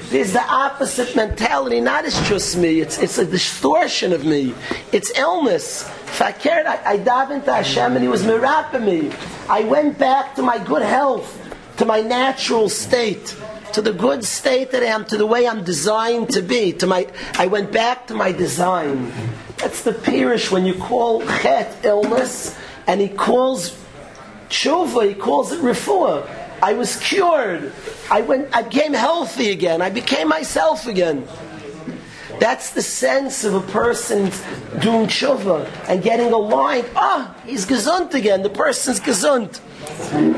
[0.09, 4.53] There's the opposite mentality, not it's just me, it's, it's a distortion of me.
[4.91, 5.83] It's illness.
[5.83, 9.15] Fakir, I, cared, I davened to Hashem and He was mirapping me.
[9.47, 11.39] I went back to my good health,
[11.77, 13.37] to my natural state
[13.73, 16.73] to the good state that I am, to the way I'm designed to be.
[16.73, 19.11] To my, I went back to my design.
[19.57, 22.57] That's the pirish when you call chet illness,
[22.87, 23.77] and he calls
[24.49, 26.27] tshuva, he calls it refuah.
[26.61, 27.73] I was cured.
[28.09, 28.55] I went.
[28.55, 29.81] I became healthy again.
[29.81, 31.27] I became myself again.
[32.39, 34.31] That's the sense of a person
[34.79, 36.89] doing tshuva and getting aligned.
[36.95, 38.43] Ah, he's gesund again.
[38.43, 39.59] The person's gesund.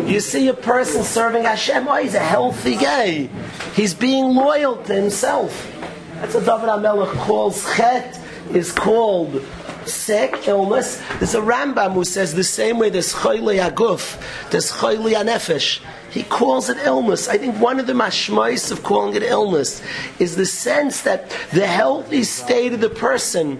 [0.07, 1.87] You see a person serving Hashem.
[1.87, 3.29] Oh, he's a healthy guy.
[3.75, 5.69] He's being loyal to himself.
[6.15, 8.19] That's what David HaMelech calls chet
[8.53, 9.43] is called
[9.85, 11.01] sick, illness.
[11.19, 15.81] There's a Rambam who says the same way there's choyle aguf, there's choyle anefesh.
[16.11, 17.27] He calls it illness.
[17.27, 19.81] I think one of the mashmais of calling it illness
[20.19, 23.59] is the sense that the healthy state of the person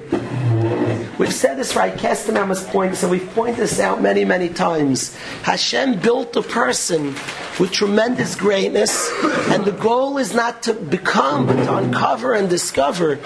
[1.20, 5.16] We've said this right, Kestamama's point, so we've pointed this out many, many times.
[5.44, 7.14] Hashem built a person
[7.60, 9.12] with tremendous greatness,
[9.50, 13.20] and the goal is not to become, but to uncover and discover.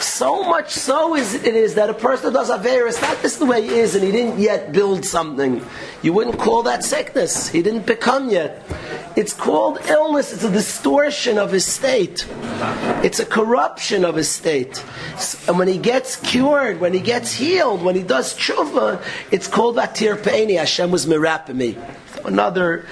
[0.00, 3.62] So much so is it is that a person does Averis, not just the way
[3.62, 5.64] he is, and he didn't yet build something.
[6.02, 7.48] You wouldn't call that sickness.
[7.48, 8.66] He didn't become yet.
[9.16, 10.32] It's called illness.
[10.32, 12.26] It's a distortion of his state.
[13.02, 14.84] It's a corruption of his state.
[15.48, 19.76] And when he gets cured, when he gets healed, when he does tshuva, it's called
[19.76, 20.58] atir pe'eni.
[20.58, 21.78] Hashem was mirapping me.
[22.24, 22.86] Another.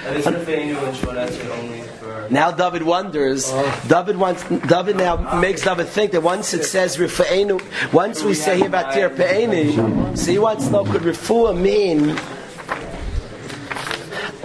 [2.30, 3.46] Now David wonders.
[3.48, 3.84] Oh.
[3.88, 4.42] David wants.
[4.48, 7.60] David now makes David think that once it says rifa'enu,
[7.92, 12.16] once we say here about tir pe'eni, so he wants to know could refuah mean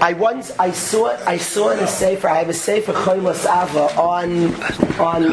[0.03, 2.27] I once I saw I saw in a sefer.
[2.27, 4.53] I have a sefer Choymas Ava on
[4.99, 5.23] on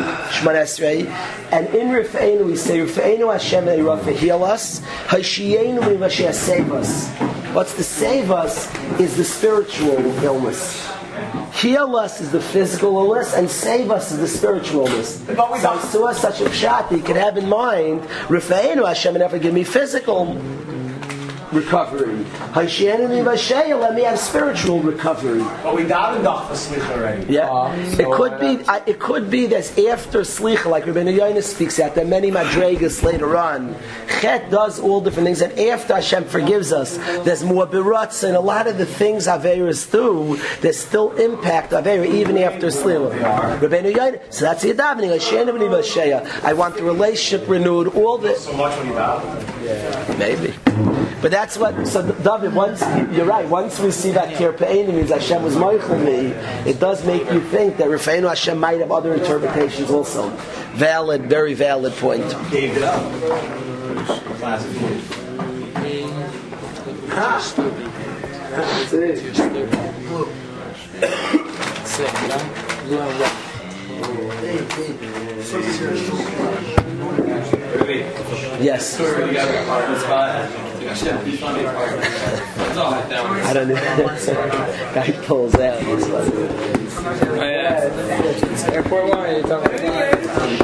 [0.54, 1.06] Esrei,
[1.50, 4.78] and in Rifeinu we say Rifeinu Hashem Eirafa heal us,
[5.09, 7.09] Hashienu Rivashia save us.
[7.52, 10.88] What's to save us is the spiritual illness.
[11.52, 15.20] Heal us is the physical illness, and save us is the spiritual illness.
[15.26, 19.40] So I saw such a pshat that you could have in mind, Rifeinu Hashem never
[19.40, 20.40] give me physical
[21.53, 22.25] recovery.
[22.55, 25.41] Let me have spiritual recovery.
[25.63, 27.33] But we davened off the slicha already.
[27.33, 28.65] Yeah, uh, so it could be.
[28.67, 32.31] Uh, it could be that after slicha, like Rabbi Yonis speaks at, there are many
[32.31, 33.75] madregas later on.
[34.21, 38.41] Chet does all different things, and after Hashem forgives us, there's more birutz, and a
[38.41, 43.61] lot of the things Averas do, there's still impact Avera even after slicha.
[43.61, 45.11] Rabbi Yonis, so that's the davening.
[46.45, 47.89] I want the relationship renewed.
[47.95, 49.65] All the so much when you daven.
[49.65, 50.55] Yeah, maybe.
[51.20, 51.87] But that's what.
[51.87, 52.80] So David, once
[53.14, 53.46] you're right.
[53.46, 56.28] Once we see that kirpeini means Hashem was moichel me,
[56.68, 60.30] it does make you think that Rafeinu Hashem might have other interpretations also.
[60.74, 62.24] Valid, very valid point.
[62.50, 63.00] Gave it up.
[78.60, 78.96] Yes.
[83.42, 83.74] I don't know.
[84.94, 85.83] Guy pulls out.
[85.83, 88.72] He's like, Oh, yeah.
[88.72, 90.22] Airport one, or you talking about?
[90.22, 90.60] You talking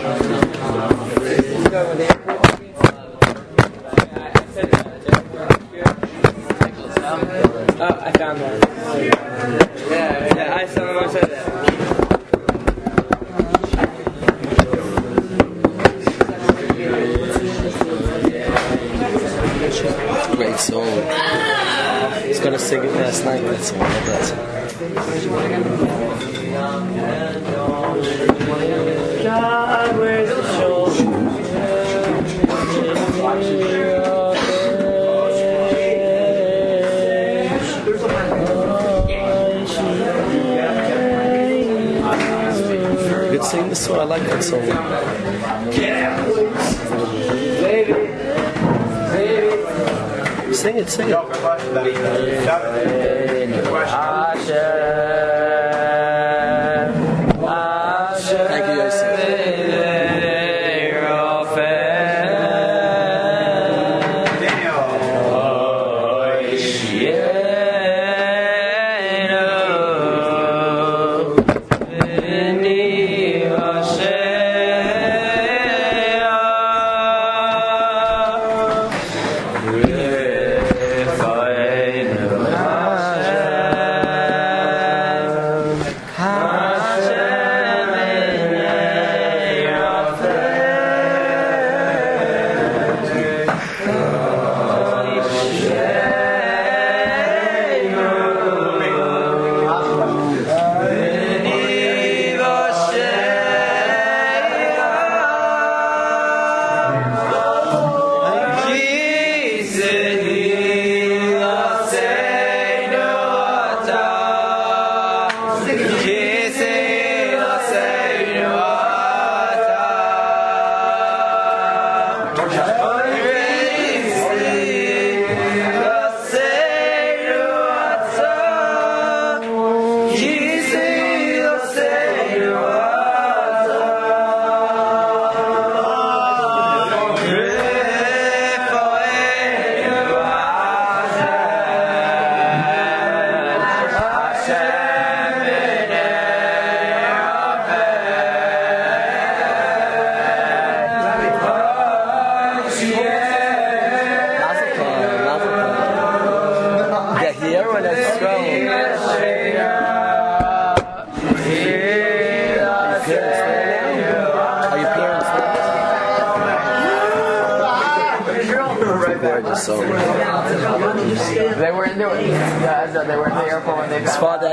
[1.71, 2.37] about the airport?
[7.79, 8.61] Oh, I found one.
[9.91, 10.99] Yeah, yeah, I saw him.
[10.99, 11.96] I said that.
[20.37, 20.87] Great song.
[22.23, 23.41] He's gonna sing it last night.
[23.41, 23.79] That song.
[23.79, 24.47] Love that
[43.47, 44.01] sing the song.
[44.01, 45.96] I like that song.
[50.67, 51.17] Sing it, sing it.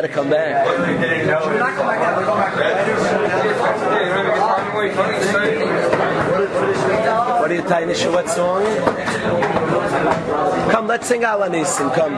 [0.03, 0.65] To come back.
[7.39, 8.65] What are you tying to what song?
[10.69, 11.95] Come, let's sing Alanisim.
[11.95, 12.15] Come.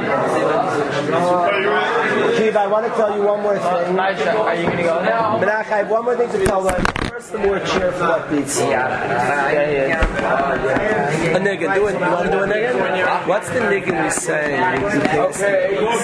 [2.38, 4.00] Kiva, I want to tell you one more thing.
[4.00, 5.38] Are you gonna go now?
[5.38, 7.05] Menach, I have one more thing to tell them.
[7.26, 8.72] First, the more cheerful upbeat song.
[8.72, 8.76] A
[11.40, 11.94] niggun, do it.
[11.94, 13.28] You want to do a niggun?
[13.28, 14.84] What's the niggun we sang?
[14.84, 15.84] Okay.
[15.84, 16.02] What?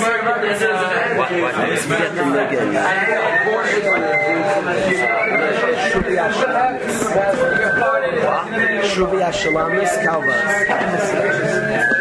[1.18, 1.56] What?
[1.70, 2.74] Let's get the niggun.
[5.92, 6.98] Shubi Ashalamis.
[8.92, 12.01] Shubi Ashalamis Kalvas.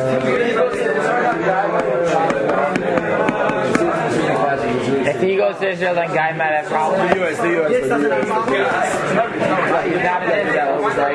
[5.41, 7.13] goes to Israel, then Guy might have problems.
[7.13, 7.71] The US, the US.
[7.73, 8.01] He's not
[10.27, 11.09] been to that one, La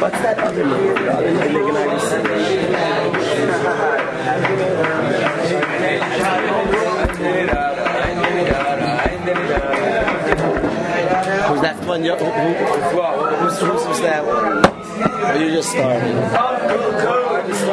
[0.00, 0.94] What's that other number?
[0.94, 1.40] The
[1.80, 2.30] that
[11.48, 12.02] Who's that one?
[12.02, 12.24] Who, who,
[13.36, 14.64] who's, who's that one?
[15.24, 17.29] Or you just started?
[17.60, 17.68] Which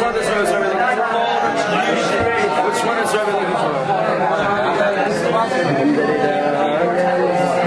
[0.00, 0.78] one is everything
[3.32, 3.72] looking for?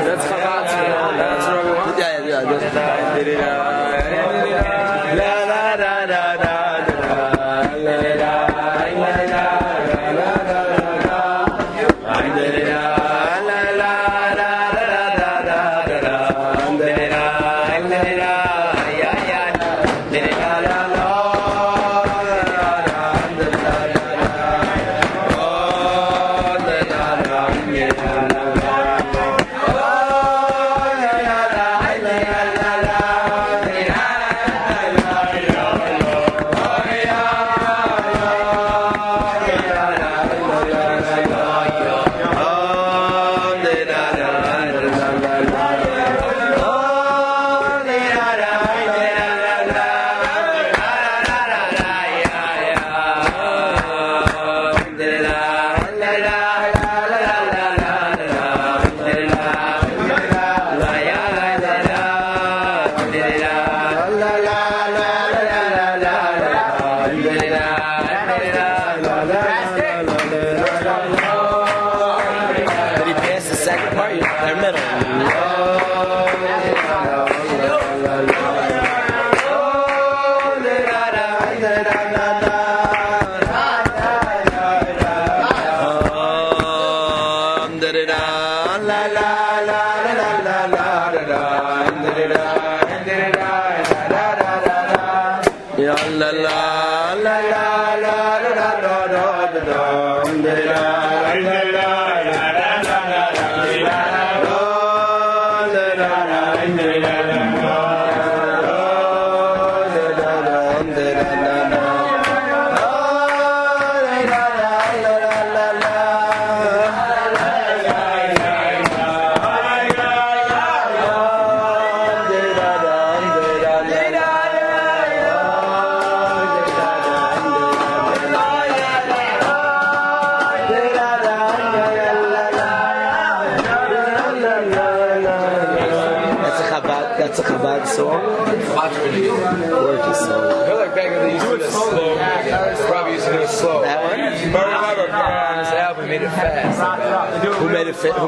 [0.05, 0.25] That's
[5.17, 5.40] yeah.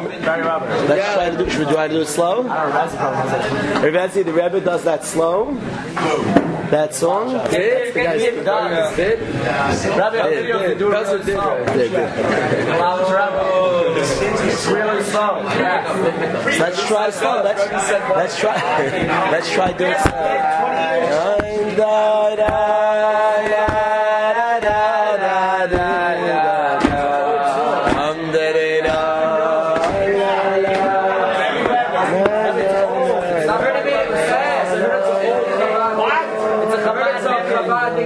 [0.03, 1.49] Let's try to do.
[1.49, 2.47] Should we do, do it slow?
[2.47, 3.91] I.
[3.91, 5.53] Rebbe the Rebbe does that slow.
[6.69, 7.33] That song.
[7.33, 8.43] That's the guy's did.
[8.43, 8.45] Did.
[8.95, 9.19] Did.
[9.19, 10.77] Did.
[10.77, 10.79] Did did.
[16.59, 17.43] Let's try slow.
[17.43, 17.71] Let's
[18.15, 18.55] let's try
[19.31, 20.52] let's try doing slow.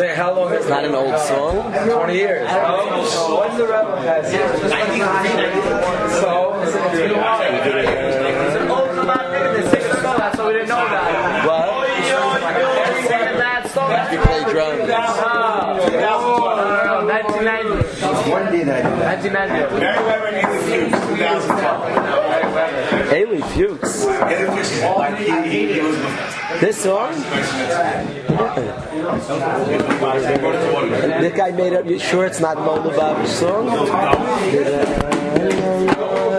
[0.00, 0.50] Say how long?
[0.54, 1.74] It's not an old song.
[1.74, 2.48] Twenty years.
[2.48, 4.32] Oh, when's the rebel pass?
[6.16, 6.56] So.
[8.72, 10.16] Old for my niggun, the second song.
[10.16, 11.44] That's why we didn't know that.
[11.44, 11.84] What?
[13.08, 13.90] Second last song.
[14.10, 14.88] You play drums.
[17.20, 17.68] 1990.
[18.32, 19.04] When 1990.
[19.04, 19.84] I do 1990.
[19.84, 22.29] Meriwether needs to 2012.
[22.50, 24.06] Haley Fuchs.
[26.60, 27.12] This song?
[31.20, 31.86] This guy made up.
[31.86, 33.68] You sure it's not Moldova song?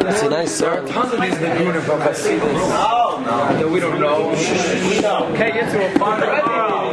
[0.07, 0.87] It's a nice song.
[0.87, 3.11] tons of these niggunim from Hasidus
[3.59, 4.31] that we don't know.
[4.31, 5.99] Okay, get to a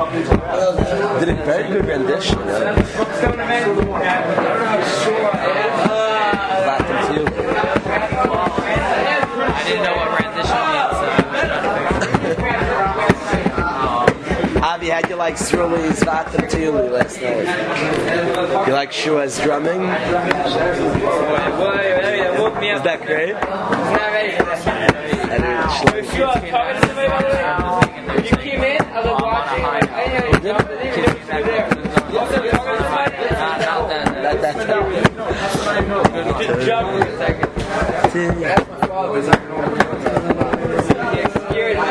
[0.00, 2.38] a very good rendition.
[2.38, 2.74] Yeah.
[6.66, 7.24] Latin too.
[9.40, 12.38] I didn't know what rendition means.
[14.64, 18.66] Avi, how'd you like Sruli's Vatam Tuli last night?
[18.68, 19.80] You like Shua's drumming?
[19.80, 19.88] Boy,
[22.20, 23.34] that woke me Is that great?
[28.18, 29.64] You are talking to somebody, by the way, when you came in, I was watching.
[29.64, 30.96] I didn't know you were there.
[30.96, 31.66] You were there.
[32.10, 33.18] You also talking to somebody?
[34.22, 34.54] that, that,
[36.38, 37.48] Just jump for a second.
[41.50, 41.82] Scared me.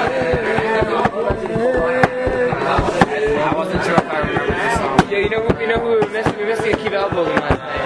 [3.40, 5.00] I wasn't sure if I remember the song.
[5.10, 5.50] Yeah, you know who?
[5.62, 6.36] You know who we were missing?
[6.38, 7.78] We were missing Akiva Elbows last night.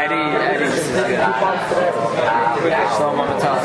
[0.00, 2.79] Eddie, Eddie, this is good.
[2.90, 3.60] Shlomo Matala.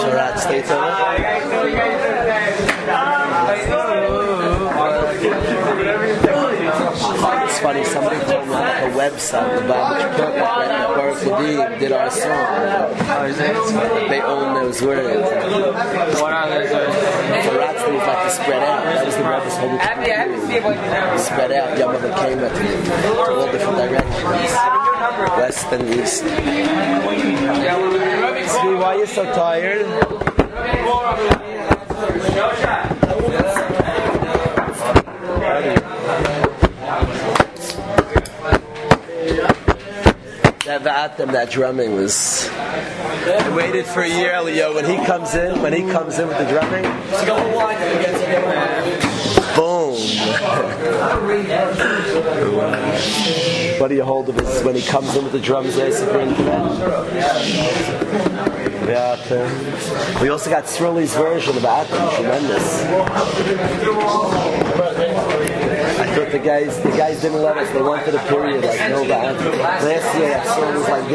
[0.00, 0.78] Sharat State of
[7.58, 11.90] It's funny, somebody told me like a website about which book that Baruch Kadim did
[11.90, 12.94] our song.
[14.08, 15.18] They own those words.
[16.22, 16.94] What are those words?
[16.94, 18.84] Sharat State is like to spread out.
[18.84, 21.18] That was the Rebbe's whole I have to, I have to see if I can
[21.18, 21.76] spread out.
[21.76, 22.68] Your mother came at me
[23.02, 24.54] to all different directions,
[25.36, 26.22] west and east.
[28.54, 29.82] Steve, why are you so tired?
[40.68, 42.46] That vatem, that drumming was.
[42.50, 44.74] I waited for a year, Leo.
[44.74, 46.84] When he comes in, when he comes in with the drumming,
[49.56, 49.96] boom.
[53.80, 55.68] what do you hold of his when he comes in with the drums?
[55.68, 56.70] Eh, There's the bring to that.
[58.84, 60.20] Vatem.
[60.20, 62.84] We also got Sruli's version of Atem, tremendous.
[66.28, 67.70] I thought the guys, the guys didn't let us.
[67.70, 69.58] They wanted a period like no Vatem.
[69.58, 71.08] Last year, that song was like.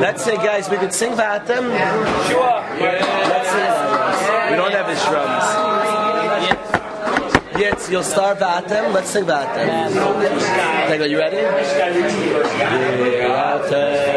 [0.00, 1.70] Let's say, guys, we could sing Vatem.
[1.70, 3.70] Let's sing.
[4.50, 5.44] We don't have his drums.
[7.56, 8.92] Yes, you'll start Vatem.
[8.92, 9.94] Let's sing Vatem.
[10.90, 11.36] Are you ready?
[13.36, 14.10] Vatem.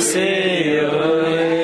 [0.00, 1.57] See you.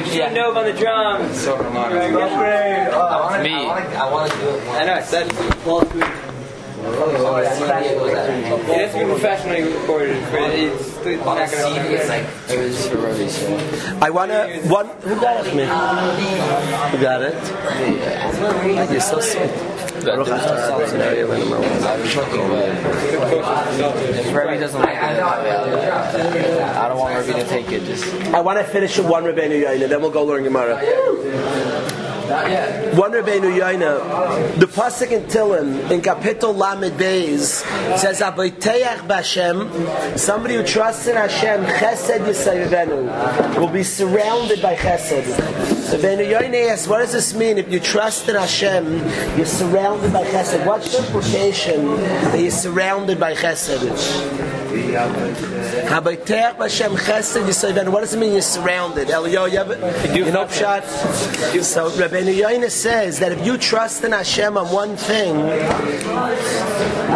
[0.00, 0.06] You loved it.
[0.06, 0.34] He's like, yeah.
[0.34, 1.38] Nove on the drums.
[1.40, 2.90] So romantic.
[2.92, 3.50] Oh, Me.
[3.50, 4.68] I want to do it.
[4.68, 5.32] I know, I said it.
[6.80, 10.16] It has to be professionally recorded.
[10.16, 13.98] It's, it's On a not gonna CD, it's like It was just for Robbie, so.
[14.00, 14.86] I wanna one.
[15.02, 15.54] Who got it?
[15.54, 15.64] Me.
[15.64, 17.34] Who got it?
[17.34, 19.00] Thank you.
[19.00, 19.50] So sweet.
[20.02, 20.06] If
[24.34, 27.84] Robbie doesn't like it, I don't want Robbie to take it.
[27.84, 30.76] Just I want to finish with one Rabbeinu Yaina, then we'll go learn Gemara.
[32.94, 34.00] One Rabbeinu Yaina,
[34.58, 37.64] the pasuk in Tilim in Kapitel Lamed Beis
[37.98, 45.79] says, "Avoteach b'Hashem." Somebody who trusts in Hashem, Chesed Yisayivenu, will be surrounded by Chesed.
[45.90, 47.58] Rabbeinu Yoine asks, what does this mean?
[47.58, 48.98] If you trust in Hashem,
[49.36, 50.64] you're surrounded by chesed.
[50.64, 54.59] What's the implication that you're surrounded by chesed?
[54.70, 57.88] Habayteach Hashem chesed Yisayven.
[57.88, 59.08] What does it mean you're surrounded?
[59.08, 59.50] Eliyahu,
[60.14, 60.84] you have know shot.
[60.84, 65.36] So Rabbeinu Yoina says that if you trust in Hashem on one thing,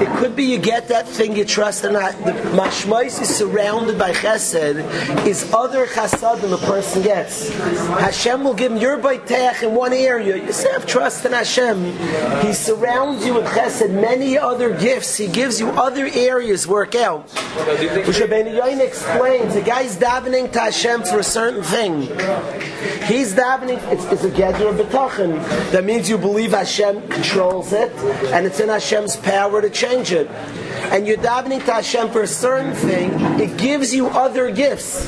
[0.03, 1.93] it could be you get that thing you trust in.
[1.93, 7.51] The mashmais is surrounded by chesed is other chasadim a person gets.
[7.51, 10.37] Hashem will give him your bayteach in one area.
[10.37, 11.85] You say have trust in Hashem.
[12.45, 15.17] He surrounds you with chesed, many other gifts.
[15.17, 17.31] He gives you other areas work out.
[17.55, 22.03] Which Rabbeinu Yoin explains, the guy's davening to Hashem for a certain thing.
[23.07, 25.43] He's davening, it's, it's a gather of betachin.
[25.71, 27.93] That means you believe Hashem controls it,
[28.33, 30.29] and it's in Hashem's power to change it.
[30.91, 35.07] And you're davening to Hashem for a certain thing, it gives you other gifts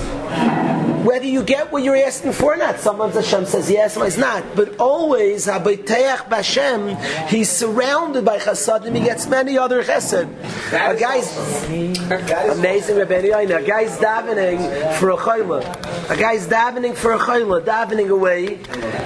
[1.07, 2.81] whether you get what you're asking for or not.
[2.81, 4.43] Sometimes Hashem says yes, sometimes not.
[4.57, 10.27] But always, Habayteach Bashem, he's surrounded by chasadim, he gets many other chesed.
[10.73, 11.31] A guy's
[12.59, 16.11] amazing Rabbeinu A guy's davening for a chayla.
[16.11, 18.59] A guy's davening for a chayla, davening away.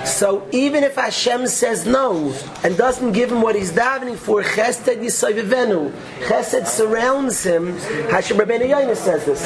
[0.06, 2.34] So even if Hashem says no
[2.64, 5.92] and doesn't give him what he's davening for, chesed yisayvivenu.
[6.20, 7.76] Chesed surrounds him.
[8.08, 9.44] Hashem Rabbeinu says this.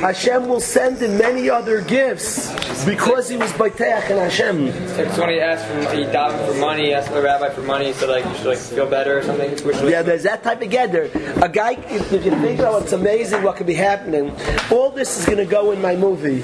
[0.00, 2.48] Hashem will send him many other gifts
[2.86, 4.68] because he was Baiteach and Hashem.
[4.68, 7.86] It's when he asked for he davened for money, he asked the rabbi for money,
[7.86, 9.50] he said like you should like feel better or something.
[9.88, 11.10] Yeah, there's that type of gather.
[11.42, 14.34] A guy, if, if you think about it's amazing what could be happening.
[14.70, 16.42] All this is going to go in my movie.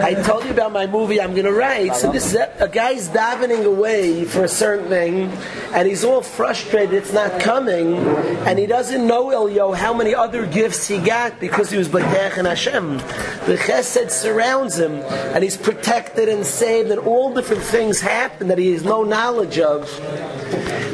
[0.00, 1.94] I told you about my movie I'm going to write.
[1.96, 5.30] So this is a, a guy's davening away for a certain thing,
[5.74, 7.96] and he's all frustrated it's not coming,
[8.46, 12.38] and he doesn't know Elio how many other gifts he got because he was Baiteach
[12.38, 12.98] and Hashem.
[13.46, 14.92] The Chesed surrounds him,
[15.34, 19.58] and he's protected and saved, and all different things happen that he has no knowledge
[19.58, 19.88] of.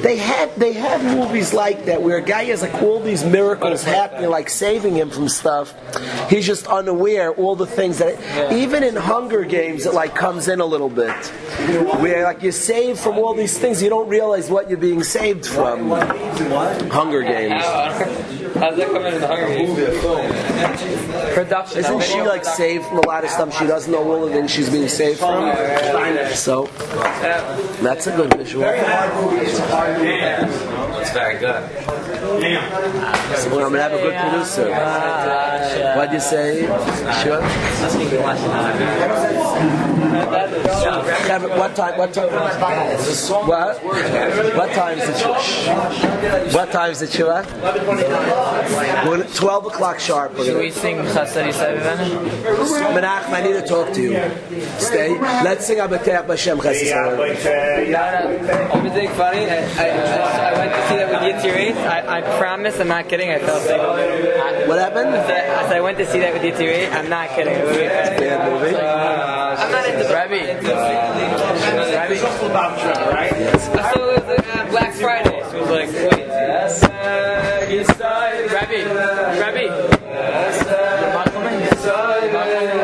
[0.02, 3.84] They have they have movies like that where a guy has like all these miracles
[3.84, 5.74] happening, like saving him from stuff.
[6.30, 8.16] He's just unaware all the things that
[8.52, 11.14] even in Hunger Games it like comes in a little bit,
[12.00, 15.44] where like you're saved from all these things you don't realize what you're being saved
[15.44, 15.90] from.
[15.90, 17.62] Hunger Games.
[18.54, 19.78] How's that coming in the Hunger Games?
[21.34, 21.78] Production.
[21.78, 24.50] Isn't she like saved from a lot of stuff she doesn't know all the things
[24.50, 25.54] she's being saved from?
[26.34, 26.66] So
[27.82, 28.64] that's a good visual.
[31.00, 31.62] It's very good.
[33.36, 34.70] So I'm gonna have a good producer.
[35.96, 36.66] What'd you say?
[37.22, 37.40] Sure.
[41.30, 41.98] What time?
[41.98, 42.28] What time?
[42.28, 43.82] What?
[44.56, 46.54] What time is the it?
[46.54, 47.10] What time is it?
[47.12, 47.44] Shua?
[49.34, 50.36] Twelve o'clock sharp.
[50.36, 52.28] Should we sing Yisayvenu?
[52.94, 54.18] Menachem, I need to talk to you.
[54.78, 55.18] Stay.
[55.44, 56.58] Let's sing Abateach Bashem.
[58.74, 59.46] Everything funny.
[59.50, 61.76] I, I, I went to see that with Yitzhak.
[61.86, 63.30] I, I promise, I'm not kidding.
[63.30, 63.80] I fell asleep.
[64.68, 65.10] What happened?
[65.10, 67.54] As I went to see that with Yitzhak, I'm not kidding.
[67.54, 69.49] Bad movie.
[69.70, 70.40] I'm not into Rabbi.
[70.50, 72.14] Rabbi.
[73.14, 73.32] right?
[73.32, 75.42] I saw it was uh, Black Friday.
[75.50, 76.26] So it was like, wait.
[78.50, 78.82] Rabbi.
[79.38, 80.00] Rabbi.
[82.50, 82.79] Very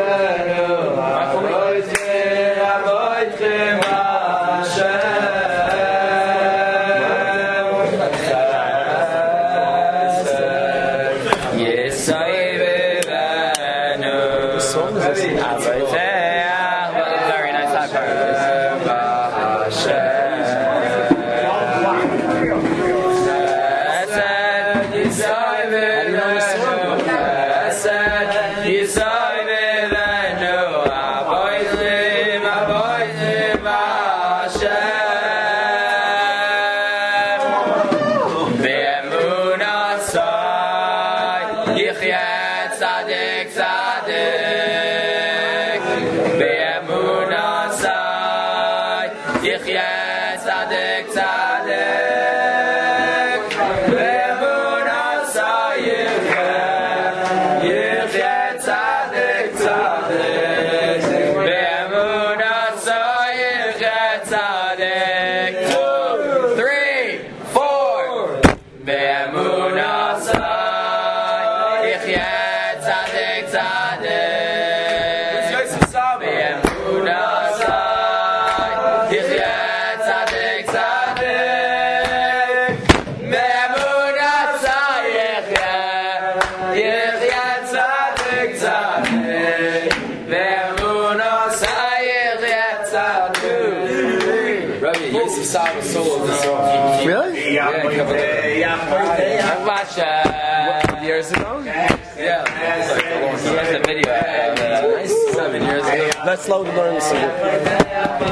[106.36, 106.44] ago.
[106.44, 107.16] Slow to learn some.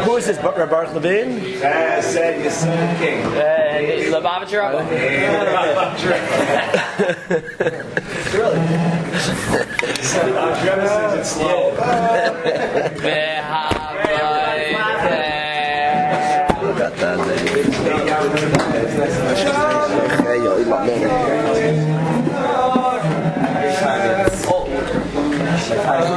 [0.05, 0.39] Who is this?
[0.39, 1.41] Bar- Baruch Levine?
[2.03, 3.25] said you son king.
[3.25, 3.81] uh,
[4.13, 4.85] Lubavitcher Rebbe.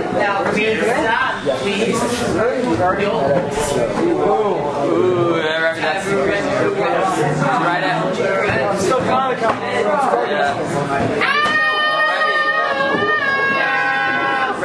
[4.87, 6.07] Ooh, Rabbi, that's
[7.63, 8.79] right at.
[8.79, 8.99] Still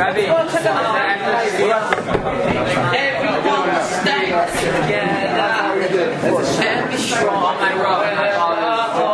[0.01, 0.49] Rabbi, Everyone
[3.85, 5.51] stay together
[6.65, 7.61] and be strong.
[7.61, 7.75] My
[8.17, 9.10] I